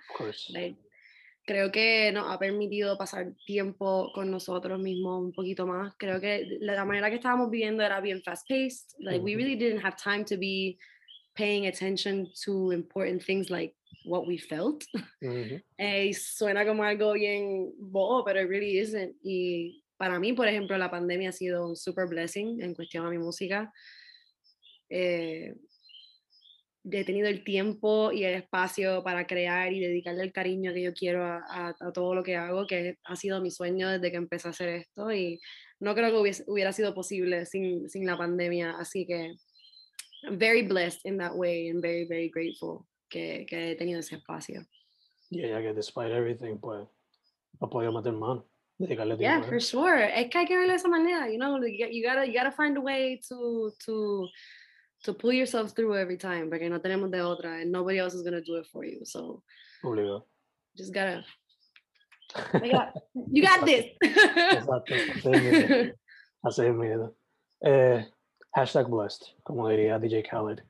[0.49, 0.77] Like,
[1.45, 5.93] creo que nos ha permitido pasar tiempo con nosotros mismos un poquito más.
[5.97, 8.95] Creo que la, manera que estábamos viviendo era bien fast paced.
[8.99, 10.77] Like we really didn't have time to be
[11.35, 13.75] paying attention to important things like
[14.05, 14.83] what we felt.
[15.77, 19.15] Eh, y suena como algo bien bobo, pero it really isn't.
[19.23, 23.09] Y para mí, por ejemplo, la pandemia ha sido un super blessing en cuestión a
[23.09, 23.71] mi música.
[24.89, 25.53] Eh,
[26.91, 30.93] he tenido el tiempo y el espacio para crear y dedicarle el cariño que yo
[30.93, 34.17] quiero a, a- a todo lo que hago, que ha sido mi sueño desde que
[34.17, 35.39] empecé a hacer esto y
[35.79, 39.35] no creo que hubiese- hubiera sido posible sin, sin la pandemia, así que
[40.23, 44.15] I'm very blessed in that way and very, very grateful que, que he tenido ese
[44.15, 44.65] espacio.
[45.29, 46.87] Yeah, yeah, que despite everything, pues,
[47.61, 48.45] ha podido meter mano,
[48.79, 49.45] dedicarle Yeah, tiempo.
[49.45, 50.03] a for sure.
[50.19, 52.33] Es que hay que verlo de esa manera, you know, you, got- you gotta, you
[52.33, 54.27] gotta find a way to, to,
[55.03, 58.23] to pull yourself through every time, porque no tenemos de otra, and nobody else is
[58.23, 59.43] gonna do it for you, so
[59.83, 60.23] Obligado.
[60.75, 61.23] just gotta,
[62.63, 62.93] you got,
[63.31, 63.85] you got this.
[64.01, 64.95] Exacto,
[66.43, 67.13] así mismo.
[67.63, 68.03] Eh,
[68.55, 70.63] hashtag blessed, como diría DJ Khaled.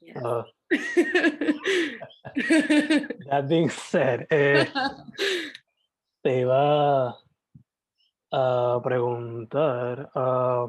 [0.00, 0.16] Yes.
[0.24, 0.44] Ah,
[3.28, 4.64] That being said, eh,
[6.24, 7.14] te iba
[8.32, 10.68] a preguntar uh,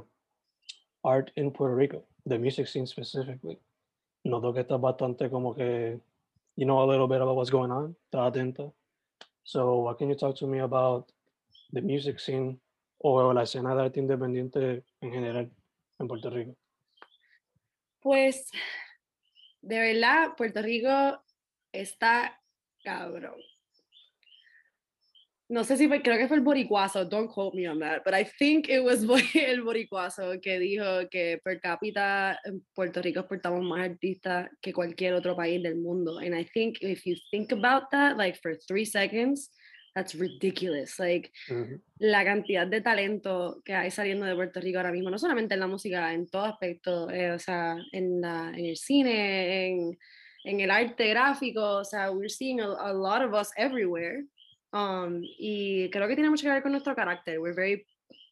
[1.04, 3.60] art in Puerto Rico, the music scene specifically.
[4.26, 6.00] Noto que estás bastante como que,
[6.56, 8.72] you know a little bit about what's going on, estás atenta.
[9.44, 11.12] So, what can you talk to me about
[11.72, 12.60] the music scene
[13.00, 15.50] o la escena de arte independiente en general
[16.00, 16.56] en Puerto Rico?
[18.02, 18.50] Pues,
[19.63, 21.23] de verdad, Puerto Rico
[21.71, 22.39] está
[22.84, 23.39] cabrón.
[25.49, 28.13] No sé si fue, creo que fue el boricuazo, don't quote me on that, but
[28.13, 29.04] I think it was
[29.36, 35.13] el boricuazo que dijo que per cápita en Puerto Rico exportamos más artistas que cualquier
[35.13, 36.19] otro país del mundo.
[36.19, 39.49] And I think if you think about that, like for three seconds,
[39.93, 40.99] that's ridiculous.
[40.99, 41.82] Like Ujú.
[41.99, 45.60] la cantidad de talento que hay saliendo de Puerto Rico ahora mismo, no solamente en
[45.60, 49.99] la música, en todo aspecto, eh, o sea, en, la, en el cine, en,
[50.43, 54.25] en el arte gráfico, o sea, we're seeing a, a lot of us everywhere.
[54.71, 57.39] Um, y creo que tiene mucho que ver con nuestro carácter.
[57.39, 57.86] We're very,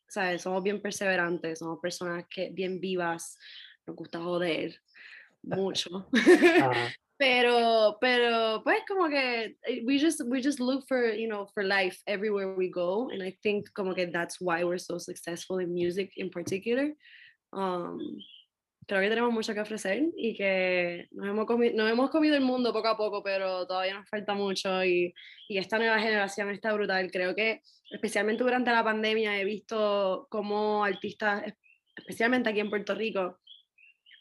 [0.08, 0.42] ¿sabes?
[0.42, 3.38] Somos bien perseverantes, somos personas que bien vivas,
[3.86, 4.76] nos gusta joder
[5.44, 6.08] mucho.
[6.60, 6.92] Ajá.
[7.22, 11.64] Pero pero pues como que eh, we just we just look for you know for
[11.64, 15.72] life everywhere we go and i think como que that's why we're so successful in
[15.72, 16.92] music in particular
[17.54, 18.00] um
[18.88, 22.42] creo que tenemos mucho que ofrecer y que nos hemos, comi- nos hemos comido el
[22.42, 25.14] mundo poco a poco, pero todavía nos falta mucho y,
[25.48, 27.10] y esta nueva generación está brutal.
[27.10, 31.54] Creo que especialmente durante la pandemia he visto cómo artistas, es-
[31.96, 33.38] especialmente aquí en Puerto Rico,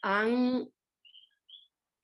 [0.03, 0.69] han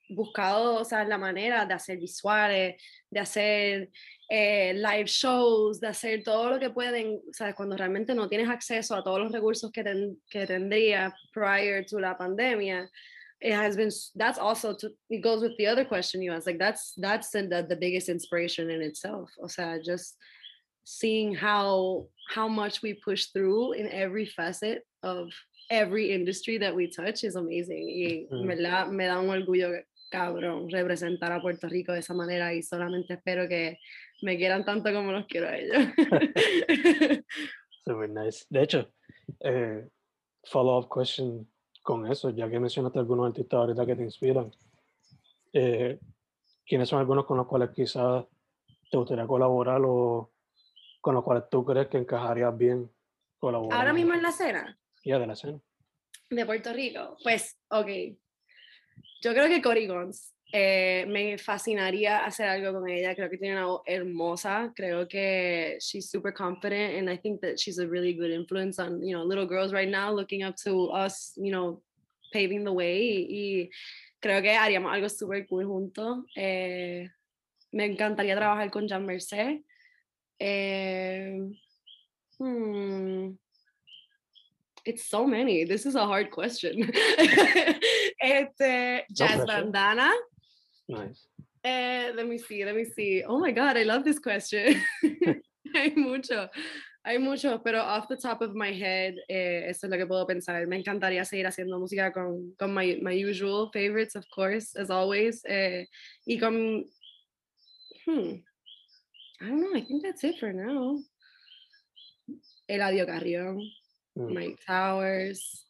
[0.10, 3.90] buscado o sea, la manera de hacer visuales, de hacer
[4.30, 8.96] eh, live shows, de hacer todo lo que pueden, sea, cuando realmente no tienes acceso
[8.96, 12.90] a todos los recursos que, ten- que tendría prior to la pandemia.
[13.40, 16.58] It has been, that's also, to, it goes with the other question you asked, like
[16.58, 19.30] that's, that's the, the, biggest inspiration in itself.
[19.42, 20.18] O sea, just
[20.84, 25.30] seeing how, how much we push through in every facet of
[25.70, 27.88] every industry that we touch is amazing.
[27.88, 28.48] Y Mm.
[28.48, 33.16] verdad me da un orgullo cabrón representar a Puerto Rico de esa manera y solamente
[33.16, 33.80] espero que
[34.22, 35.78] me quieran tanto como los quiero a ellos.
[37.86, 38.46] Super nice.
[38.50, 38.92] De hecho,
[39.40, 39.88] eh,
[40.44, 41.48] follow-up question
[41.82, 44.52] con eso, ya que mencionaste algunos artistas ahorita que te inspiran.
[45.54, 46.00] eh,
[46.66, 48.26] ¿Quiénes son algunos con los cuales quizás
[48.92, 50.34] te gustaría colaborar o
[51.00, 52.92] con los cuales tú crees que encajarías bien
[53.40, 53.80] colaborar?
[53.80, 55.62] Ahora mismo en la escena Ya, de la escena.
[56.30, 57.88] de Puerto Rico, pues, ok.
[59.22, 63.16] Yo creo que Cory Gonz, eh, me fascinaría hacer algo con ella.
[63.16, 64.72] Creo que tiene una voz hermosa.
[64.76, 69.04] Creo que she's super confident, and I think that she's a really good influence on
[69.04, 71.82] you know little girls right now, looking up to us, you know,
[72.32, 73.28] paving the way.
[73.30, 73.70] Y
[74.22, 76.24] creo que haríamos algo super cool juntos.
[76.36, 77.10] Eh,
[77.72, 79.64] me encantaría trabajar con Jean Mercé.
[80.40, 81.40] Eh,
[82.40, 83.32] hmm,
[84.88, 85.66] it's so many.
[85.66, 86.90] This is a hard question.
[88.22, 89.46] este, Jazz pressure.
[89.46, 90.12] Bandana.
[90.88, 91.28] Nice.
[91.64, 93.24] Eh, let me see, let me see.
[93.28, 94.82] Oh my God, I love this question.
[95.76, 96.50] hay mucho,
[97.04, 100.26] hay mucho, pero off the top of my head, eh, eso es lo que puedo
[100.26, 100.66] pensar.
[100.68, 105.44] Me encantaría seguir haciendo música con, con my, my usual favorites, of course, as always.
[105.46, 105.86] Eh,
[106.26, 106.86] y con,
[108.06, 108.42] hmm,
[109.42, 111.04] I don't know, I think that's it for now.
[112.70, 113.60] Eladio Carrión.
[114.18, 114.34] Mm.
[114.34, 115.66] Mike Towers.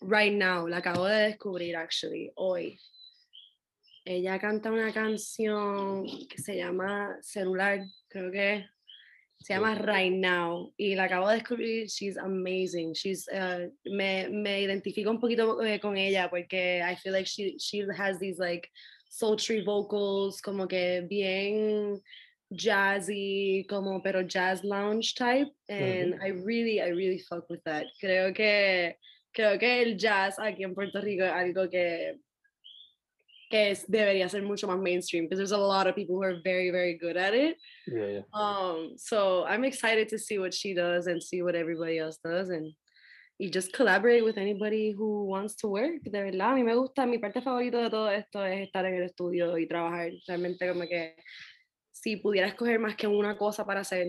[0.00, 2.78] Right now, la acabo de descubrir, actually, hoy.
[4.06, 8.64] Ella canta una canción que se llama Celular, creo que
[9.38, 11.88] se llama Right Now, y la acabo de descubrir.
[11.88, 12.94] She's amazing.
[12.94, 17.58] She's, uh, me, me identifico un poquito eh, con ella porque I feel like she,
[17.58, 18.70] she has these like
[19.10, 22.00] sultry vocals, como que bien
[22.52, 27.86] jazzy, como pero jazz lounge type, and I really, I really fuck with that.
[28.02, 28.94] Creo que,
[29.36, 32.14] creo que el jazz aquí en Puerto Rico es algo que,
[33.50, 36.40] que es, debería ser mucho más mainstream, because there's a lot of people who are
[36.42, 37.56] very, very good at it.
[37.86, 38.22] Yeah, yeah.
[38.32, 42.48] Um, so I'm excited to see what she does and see what everybody else does,
[42.48, 42.72] and
[43.40, 46.02] y just collaborate with anybody who wants to work.
[46.02, 48.96] De verdad, a mí me gusta, mi parte favorita de todo esto es estar en
[48.96, 50.10] el estudio y trabajar.
[50.26, 51.14] Realmente como que
[52.00, 54.08] si pudiera escoger más que una cosa para hacer,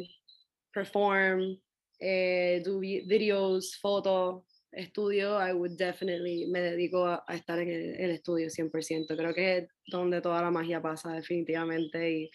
[0.74, 1.58] perform,
[2.00, 7.70] eh, do vi- videos, fotos, estudio, I would definitely, me dedico a, a estar en
[7.70, 9.16] el, el estudio 100%.
[9.18, 12.30] Creo que es donde toda la magia pasa definitivamente y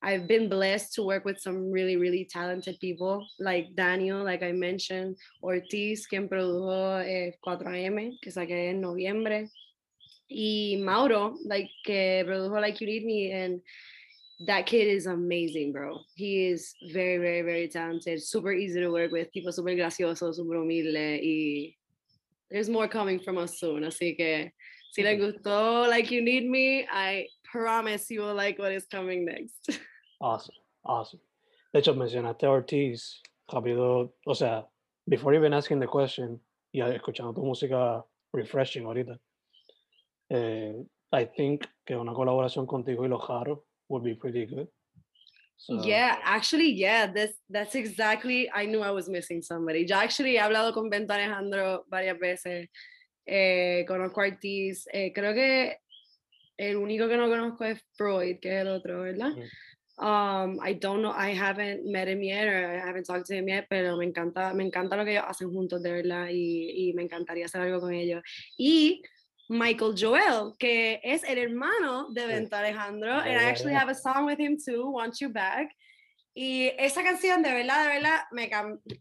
[0.00, 4.52] I've been blessed to work with some really, really talented people like Daniel, like I
[4.52, 9.48] mentioned, Ortiz, quien produjo eh, 4AM, que saqué en noviembre.
[10.28, 13.62] y Mauro, like, que produjo Like You Need Me, and
[14.46, 15.98] that kid is amazing, bro.
[16.14, 20.56] He is very, very, very talented, super easy to work with, tipo super gracioso, super
[20.56, 21.74] humilde, y
[22.50, 24.52] there's more coming from us soon, así que
[24.92, 29.24] si le gustó Like You Need Me, I promise you will like what is coming
[29.24, 29.80] next.
[30.20, 31.20] Awesome, awesome.
[31.72, 34.66] De hecho, mencionaste a Ortiz, rápido, o sea,
[35.06, 36.40] before even asking the question,
[36.72, 39.16] y escuchando tu música refreshing ahorita,
[40.30, 40.74] eh,
[41.12, 43.22] I think que una colaboración contigo y los
[43.88, 44.68] would be pretty good.
[45.60, 49.84] So, yeah, actually, yeah, that's, that's exactly, I knew I was missing somebody.
[49.84, 52.68] Yo actually he hablado con Bento Alejandro varias veces,
[53.26, 55.76] eh, conozco a Ortiz, eh, creo que
[56.58, 59.32] el único que no conozco es Freud, que es el otro, ¿verdad?
[59.32, 59.42] Mm.
[60.00, 63.48] Um, I don't know, I haven't met him yet, or I haven't talked to him
[63.48, 66.92] yet, pero me encanta, me encanta lo que ellos hacen juntos, de verdad, y, y
[66.92, 68.22] me encantaría hacer algo con ellos.
[68.56, 69.02] Y
[69.48, 74.26] Michael Joel, que es el hermano de Bento Alejandro, and I actually have a song
[74.26, 75.74] with him too, Want You Back.
[76.34, 78.48] Y esa canción, de verdad, de verdad, me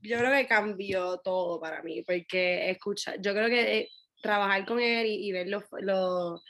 [0.01, 3.89] yo creo que cambió todo para mí, porque escucha, yo creo que eh,
[4.21, 6.41] trabajar con él y, y ver lo,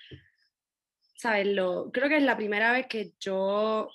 [1.15, 1.47] ¿sabes?
[1.47, 3.89] Lo, creo que es la primera vez que yo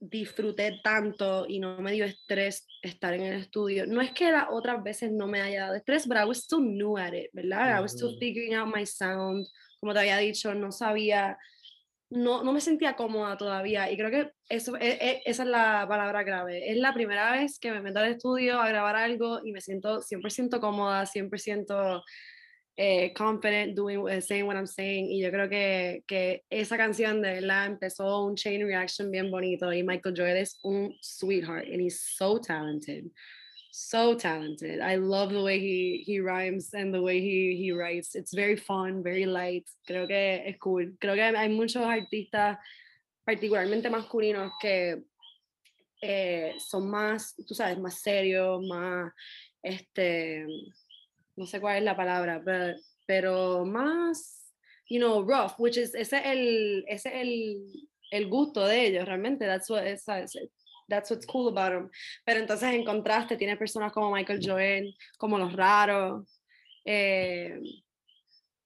[0.00, 3.86] disfruté tanto y no me dio estrés estar en el estudio.
[3.86, 6.60] No es que las otras veces no me haya dado estrés, but I was still
[6.60, 7.78] new at it, ¿verdad?
[7.78, 9.46] I was still figuring out my sound.
[9.80, 11.38] Como te había dicho, no sabía,
[12.10, 13.90] no, no me sentía cómoda todavía.
[13.90, 16.70] Y creo que eso, e- e- esa es la palabra clave.
[16.70, 20.00] Es la primera vez que me meto al estudio a grabar algo y me siento
[20.02, 22.02] 100% cómoda, 100%
[22.76, 25.10] eh, confident doing, saying what I'm saying.
[25.10, 29.72] Y yo creo que, que esa canción de verdad empezó un chain reaction bien bonito.
[29.72, 33.10] Y Michael Joel es un sweetheart and he's so talented.
[33.70, 34.80] So talented.
[34.80, 38.14] I love the way he, he rhymes and the way he, he writes.
[38.14, 39.68] It's very fun, very light.
[39.88, 40.92] Creo que es cool.
[41.00, 42.56] Creo que hay muchos artistas,
[43.26, 45.02] particularmente masculinos, que
[46.00, 49.12] eh, son más, tú sabes, más serios, más,
[49.62, 50.46] este,
[51.36, 52.76] no sé cuál es la palabra, pero,
[53.06, 54.52] pero más,
[54.88, 59.04] you know, rough, which is, ese es el, ese es el, el gusto de ellos,
[59.06, 60.50] realmente, that's what, ese-
[60.88, 61.90] that's what's cool about them.
[62.24, 66.40] Pero entonces en contraste tienes personas como Michael Joel, como Los Raros,
[66.84, 67.58] eh,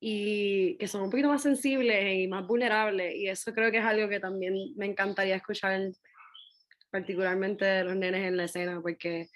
[0.00, 3.84] y que son un poquito más sensibles y más vulnerables, y eso creo que es
[3.84, 5.80] algo que también me encantaría escuchar,
[6.90, 9.28] particularmente de los nenes en la escena, porque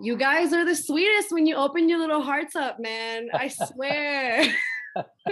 [0.00, 3.28] You guys are the sweetest when you open your little hearts up, man.
[3.34, 4.44] I swear.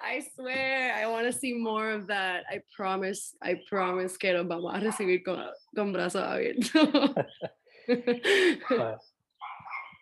[0.00, 0.94] I swear.
[0.94, 2.44] I want to see more of that.
[2.48, 3.34] I promise.
[3.42, 5.44] I promise que nos vamos a recibir con,
[5.74, 6.70] con brazos abiertos.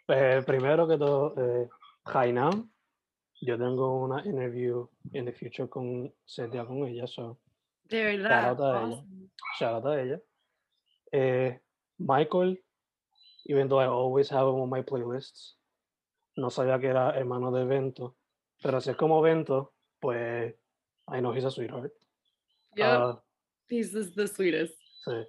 [0.08, 1.68] Bueno, primero que todo, eh,
[2.04, 2.70] Hainam,
[3.40, 7.38] yo tengo una interview in the future con Celia con ella, so
[7.88, 8.56] De verdad.
[8.56, 9.02] Shout out a ella.
[9.58, 10.20] shout out a ella.
[11.12, 11.58] Eh,
[11.98, 12.58] Michael,
[13.48, 15.56] even though I always have him on my playlists,
[16.36, 18.16] no sabía que era hermano de Vento,
[18.62, 20.54] pero si es como Vento, pues
[21.08, 21.92] I know he's a sweetheart.
[22.76, 22.86] Yep.
[22.86, 23.22] Ah,
[23.68, 24.74] he's the, the sweetest.
[25.04, 25.26] sí.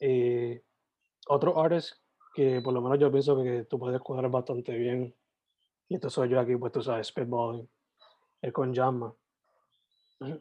[0.00, 0.62] Y
[1.28, 1.94] otro artist
[2.34, 5.14] que por lo menos yo pienso que tú puedes cuadrar bastante bien,
[5.88, 7.68] y esto soy yo aquí, pues tú sabes, spitballing,
[8.40, 9.14] es con Jamma.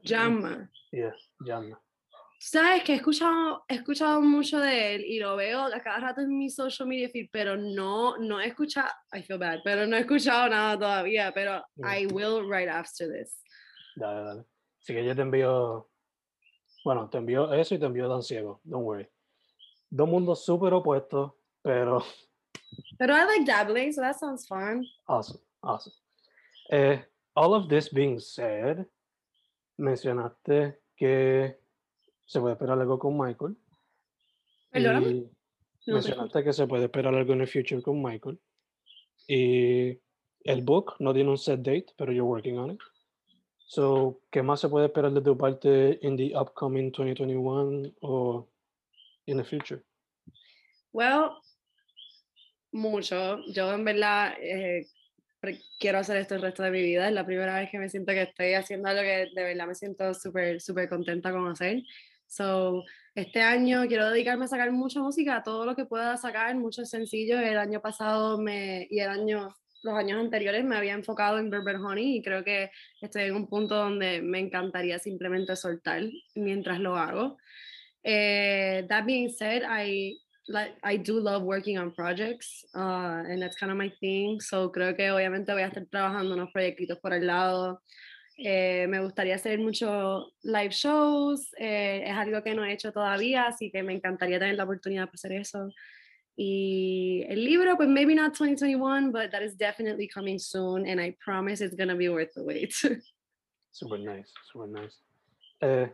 [0.03, 0.69] Jamma.
[0.91, 1.13] Yeah,
[1.45, 1.79] Jamma.
[2.41, 6.21] Sabes que he escuchado, he escuchado mucho de él y lo veo a cada rato
[6.21, 9.97] en mi social media feed, pero no, no he escuchado, I feel bad, pero no
[9.97, 11.85] he escuchado nada todavía, pero Mm.
[11.85, 13.43] I will right after this.
[13.97, 14.45] Dale, dale.
[14.81, 15.89] Así que yo te envío,
[16.85, 19.07] bueno, te envío eso y te envío Dan Ciego, don't worry.
[19.89, 22.01] Dos mundos súper opuestos, pero
[22.97, 24.85] Pero I like dabbling, so that sounds fun.
[25.07, 25.93] awesome, awesome.
[26.71, 27.03] Eh,
[27.35, 28.85] all of this being said,
[29.77, 31.58] mencionaste que
[32.29, 33.57] se puede esperar algo con Michael.
[34.69, 35.13] Perdóname.
[35.13, 35.29] No
[35.83, 38.39] te mencionaste que se puede esperar algo en el future con Michael.
[39.27, 39.99] Y
[40.43, 42.79] el book no tiene un set date, pero you're working on it.
[43.65, 48.47] So, ¿qué más se puede esperar de tu parte in the upcoming 2021 o
[49.25, 49.81] in the future?
[50.93, 51.31] Well,
[52.71, 53.39] mucho.
[53.47, 54.85] Yo en verdad eh,
[55.79, 57.07] quiero hacer esto el resto de mi vida.
[57.07, 59.73] Es la primera vez que me siento que estoy haciendo algo que de verdad me
[59.73, 61.81] siento súper, súper contenta con hacer.
[62.29, 62.83] So,
[63.15, 67.41] este año quiero dedicarme a sacar mucha música, todo lo que pueda sacar, muchos sencillos.
[67.41, 69.49] El año pasado me, y el año,
[69.81, 72.69] los años anteriores me había enfocado en Berber Honey y creo que
[73.01, 76.03] estoy en un punto donde me encantaría simplemente soltar
[76.35, 77.37] mientras lo hago.
[78.03, 80.15] Eh, that being said, I
[80.47, 84.39] like I do love working on projects, uh, and that's kind of my thing.
[84.39, 87.81] So creo que obviamente voy a estar trabajando unos proyectitos por el lado.
[88.41, 91.53] Eh, me gustaría hacer muchos live shows.
[91.57, 95.05] Eh, es algo que no he hecho todavía, así que me encantaría tener la oportunidad
[95.05, 95.69] de hacer eso.
[96.37, 101.17] Y el libro, pues maybe not 2021, but that is definitely coming soon, and I
[101.19, 102.73] promise it's gonna be worth the wait.
[103.71, 104.95] super nice, super nice.
[105.61, 105.87] Uh,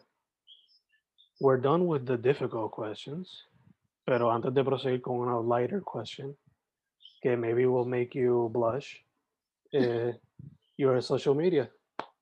[1.41, 3.48] we're done with the difficult questions,
[4.06, 6.36] pero antes de proseguir con una lighter question,
[7.24, 8.98] que maybe will make you blush,
[9.74, 10.12] uh,
[10.78, 11.70] your social media,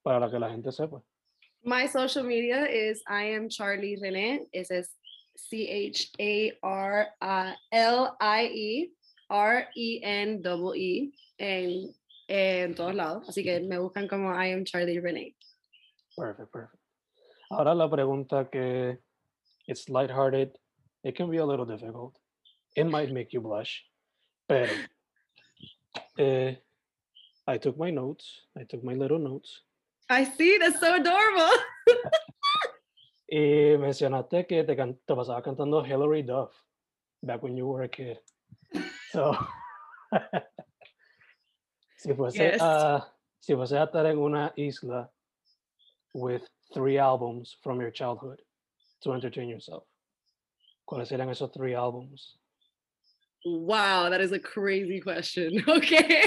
[0.03, 1.01] para que la gente sepa.
[1.63, 4.47] My social media is I am Charlie Rene.
[4.51, 4.89] It says
[5.37, 7.07] C H A R
[7.71, 8.91] L I E
[9.29, 11.93] R E N double E en,
[12.27, 13.29] en todos lados.
[13.29, 15.35] Así que me buscan como I am Charlie Rene.
[16.17, 16.83] Perfect, perfect.
[17.49, 18.97] Ahora la pregunta que
[19.67, 20.51] it's lighthearted.
[21.03, 22.17] It can be a little difficult.
[22.75, 23.83] It might make you blush.
[24.47, 24.71] Pero
[26.17, 26.55] eh,
[27.47, 28.47] I took my notes.
[28.57, 29.61] I took my little notes.
[30.13, 30.57] I see.
[30.57, 31.51] That's so adorable.
[33.35, 36.51] Y mencionaste que te, te pasabas cantando Hillary Duff
[37.23, 38.19] back when you were a kid.
[39.11, 39.35] So,
[41.97, 42.61] si fuese, Yes.
[42.61, 45.09] a, si fuese a estar en una isla
[46.13, 46.43] with
[46.75, 48.39] three albums from your childhood
[49.01, 49.83] to entertain yourself,
[50.87, 52.37] ¿cuáles serían esos three albums?
[53.45, 55.63] Wow, that is a crazy question.
[55.67, 56.23] Okay.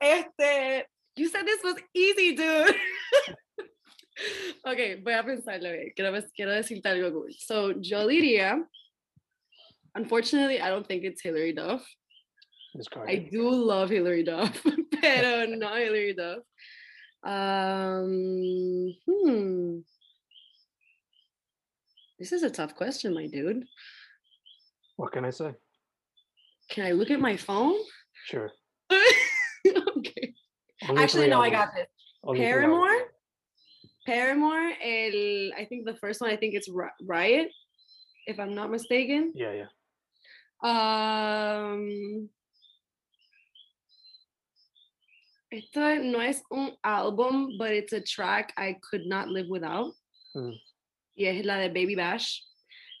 [0.00, 2.74] Este, you said this was easy, dude.
[4.66, 5.92] okay, voy a pensarlo bien.
[5.94, 7.34] Quiero, quiero decirte algo cool.
[7.38, 8.66] So, yo diría,
[9.94, 11.86] unfortunately, I don't think it's Hillary Duff.
[13.06, 14.64] I do love Hillary Duff,
[15.00, 16.38] pero no Hillary Duff.
[17.22, 19.78] Um, hmm.
[22.18, 23.64] This is a tough question, my dude.
[24.96, 25.52] What can I say?
[26.70, 27.74] Can I look at my phone?
[28.26, 28.52] Sure.
[28.92, 30.34] okay.
[30.88, 31.86] Only Actually, no, I got this.
[32.26, 33.12] Three Paramore.
[34.06, 34.72] Paramore.
[34.82, 36.30] El, I think the first one.
[36.30, 36.68] I think it's
[37.02, 37.50] Riot,
[38.26, 39.32] if I'm not mistaken.
[39.34, 39.68] Yeah, yeah.
[40.62, 42.28] Um,
[45.50, 49.92] esto no es un álbum, but it's a track I could not live without.
[50.36, 50.54] Mm.
[51.16, 52.42] Y es la de Baby Bash.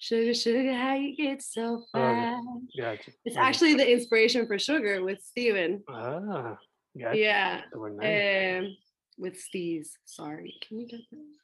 [0.00, 2.42] Sugar, sugar, how you get so fast.
[2.78, 3.10] Gotcha.
[3.26, 5.84] It's actually the inspiration for Sugar with Steven.
[5.90, 6.56] Ah,
[6.98, 7.18] gotcha.
[7.18, 7.60] Yeah.
[7.74, 8.60] Nice.
[8.64, 8.76] Um,
[9.20, 9.88] with Steez.
[10.06, 10.54] Sorry.
[10.66, 11.00] Can you get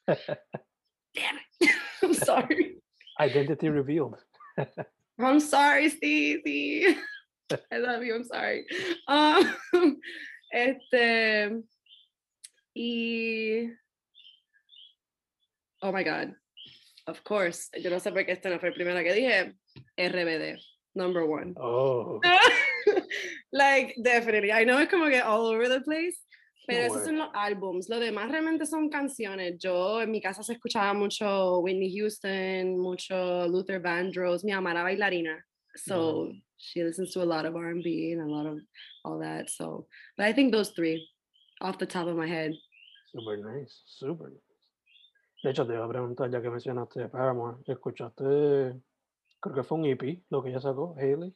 [0.07, 0.39] that?
[1.15, 1.71] Damn it.
[2.03, 2.77] I'm sorry.
[3.21, 4.17] Identity revealed.
[5.19, 6.97] I'm sorry, Steezy.
[7.73, 8.15] I love you.
[8.15, 8.67] I'm sorry.
[9.07, 9.55] Um,
[10.53, 11.63] este.
[12.75, 13.71] Y.
[15.83, 16.33] Oh my God.
[17.07, 17.71] Of course.
[17.77, 19.55] Yo no sé por qué esta no fue la primera que dije.
[19.99, 20.59] RBD.
[20.95, 21.55] Number one.
[21.61, 22.21] Oh,
[23.53, 24.51] like, definitely.
[24.51, 26.17] I know it's como que all over the place.
[26.67, 27.89] Pero esos son los álbums.
[27.89, 29.57] Lo demás realmente son canciones.
[29.59, 34.45] Yo en mi casa se escuchaba mucho Whitney Houston, mucho Luther Vandross.
[34.45, 35.45] Mi mamá era bailarina.
[35.77, 38.59] So she listens to a lot of R&B and a lot of
[39.05, 39.49] all that.
[39.51, 39.87] So,
[40.17, 41.07] but I think those three
[41.61, 42.53] off the top of my head.
[43.17, 44.43] super nice, super nice.
[45.43, 48.25] De hecho, te iba a preguntar, ya que mencionaste Paramore, ¿escuchaste,
[49.41, 51.35] creo que fue un EP, lo que ella sacó, Hailey?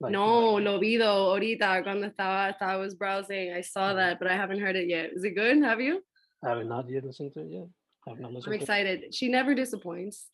[0.00, 3.52] Like, no, like, lo vi though, ahorita cuando estaba, estaba I was browsing.
[3.52, 5.10] I saw that, but I haven't heard it yet.
[5.14, 5.62] Is it good?
[5.62, 6.02] Have you?
[6.42, 7.68] I have not yet listened to it yet.
[8.06, 8.62] I have not I'm listened to it.
[8.62, 9.14] excited.
[9.14, 10.26] She never disappoints.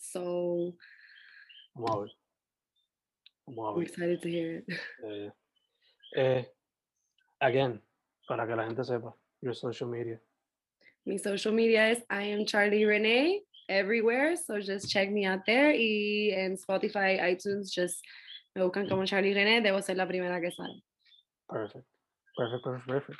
[0.00, 0.74] So
[1.76, 2.08] Vamos a ver.
[3.46, 4.64] Vamos a I'm excited to hear it.
[6.16, 6.44] Eh, eh,
[7.40, 7.80] again,
[8.26, 10.18] para que la gente sepa, your social media.
[11.06, 14.34] My social media is I am Charlie Renee everywhere.
[14.36, 15.70] So just check me out there.
[15.70, 18.02] Y en Spotify, iTunes, just
[18.54, 19.34] me buscan como Charlie.
[19.34, 20.82] Debo ser la primera que sale.
[21.48, 21.86] Perfect.
[22.36, 23.18] Perfect, perfect, perfect.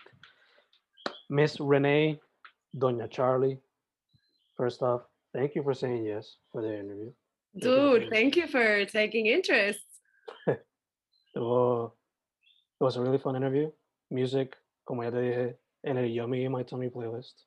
[1.29, 2.21] Miss Renee,
[2.77, 3.61] Doña Charlie,
[4.57, 5.03] first off,
[5.35, 7.13] thank you for saying yes for the interview.
[7.59, 9.81] Dude, thank you for taking interest.
[11.35, 13.71] It was a really fun interview.
[14.11, 15.55] Music, como ya te dije,
[15.85, 17.45] en el Yummy in My Tummy playlist.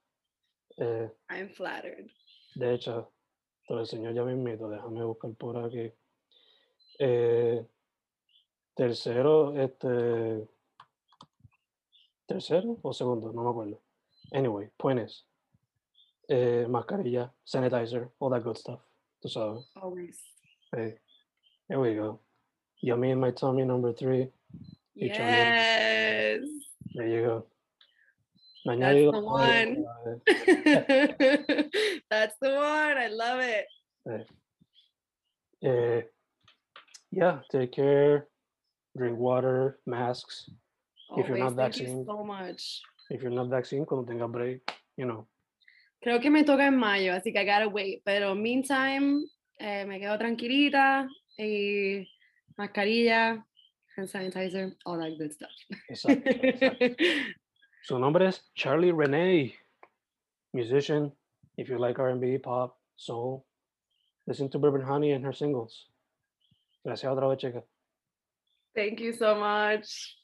[0.77, 2.09] Eh, I'm flattered.
[2.55, 3.11] de hecho,
[3.67, 5.91] te lo enseño ya mismito, déjame buscar por aquí.
[7.04, 7.66] Eh,
[8.76, 10.47] tercero, este.
[12.28, 13.82] Tercero o segundo, no me acuerdo.
[14.32, 15.26] Anyway, point is.
[16.30, 18.80] eh, mascarilla, sanitizer, all that good stuff.
[19.20, 19.68] Tú sabes.
[19.76, 20.18] Always.
[20.72, 20.95] Hey,
[21.68, 22.20] here we go.
[22.82, 24.32] Yummy in my tummy, number three.
[24.95, 26.41] Yes.
[26.93, 27.45] There you go.
[28.66, 29.86] Me That's the one.
[32.10, 32.97] That's the one.
[32.97, 33.66] I love it.
[35.64, 36.04] eh,
[37.12, 38.28] yeah, take care,
[38.97, 40.49] drink water, masks.
[41.18, 41.78] If you're not Always.
[41.78, 42.05] Vaccinated.
[42.05, 42.82] so much.
[43.09, 44.62] If you're not vaccinated, cuando tenga break,
[44.95, 45.28] you know.
[46.03, 48.01] Creo que me toca en mayo, así que I gotta wait.
[48.05, 49.26] Pero meantime,
[49.59, 51.07] eh, me quedo tranquilita
[51.38, 52.07] y
[52.57, 53.45] mascarilla,
[53.97, 55.51] hand sanitizer, all that good stuff.
[55.89, 56.95] Exacto, exacto.
[57.84, 59.55] Su nombre es Charlie Renee,
[60.53, 61.12] musician.
[61.57, 63.45] If you like R&B, pop, soul,
[64.28, 65.88] listen to Bourbon Honey and her singles.
[66.84, 67.63] Gracias otra vez, chica.
[68.73, 70.17] Thank you so much.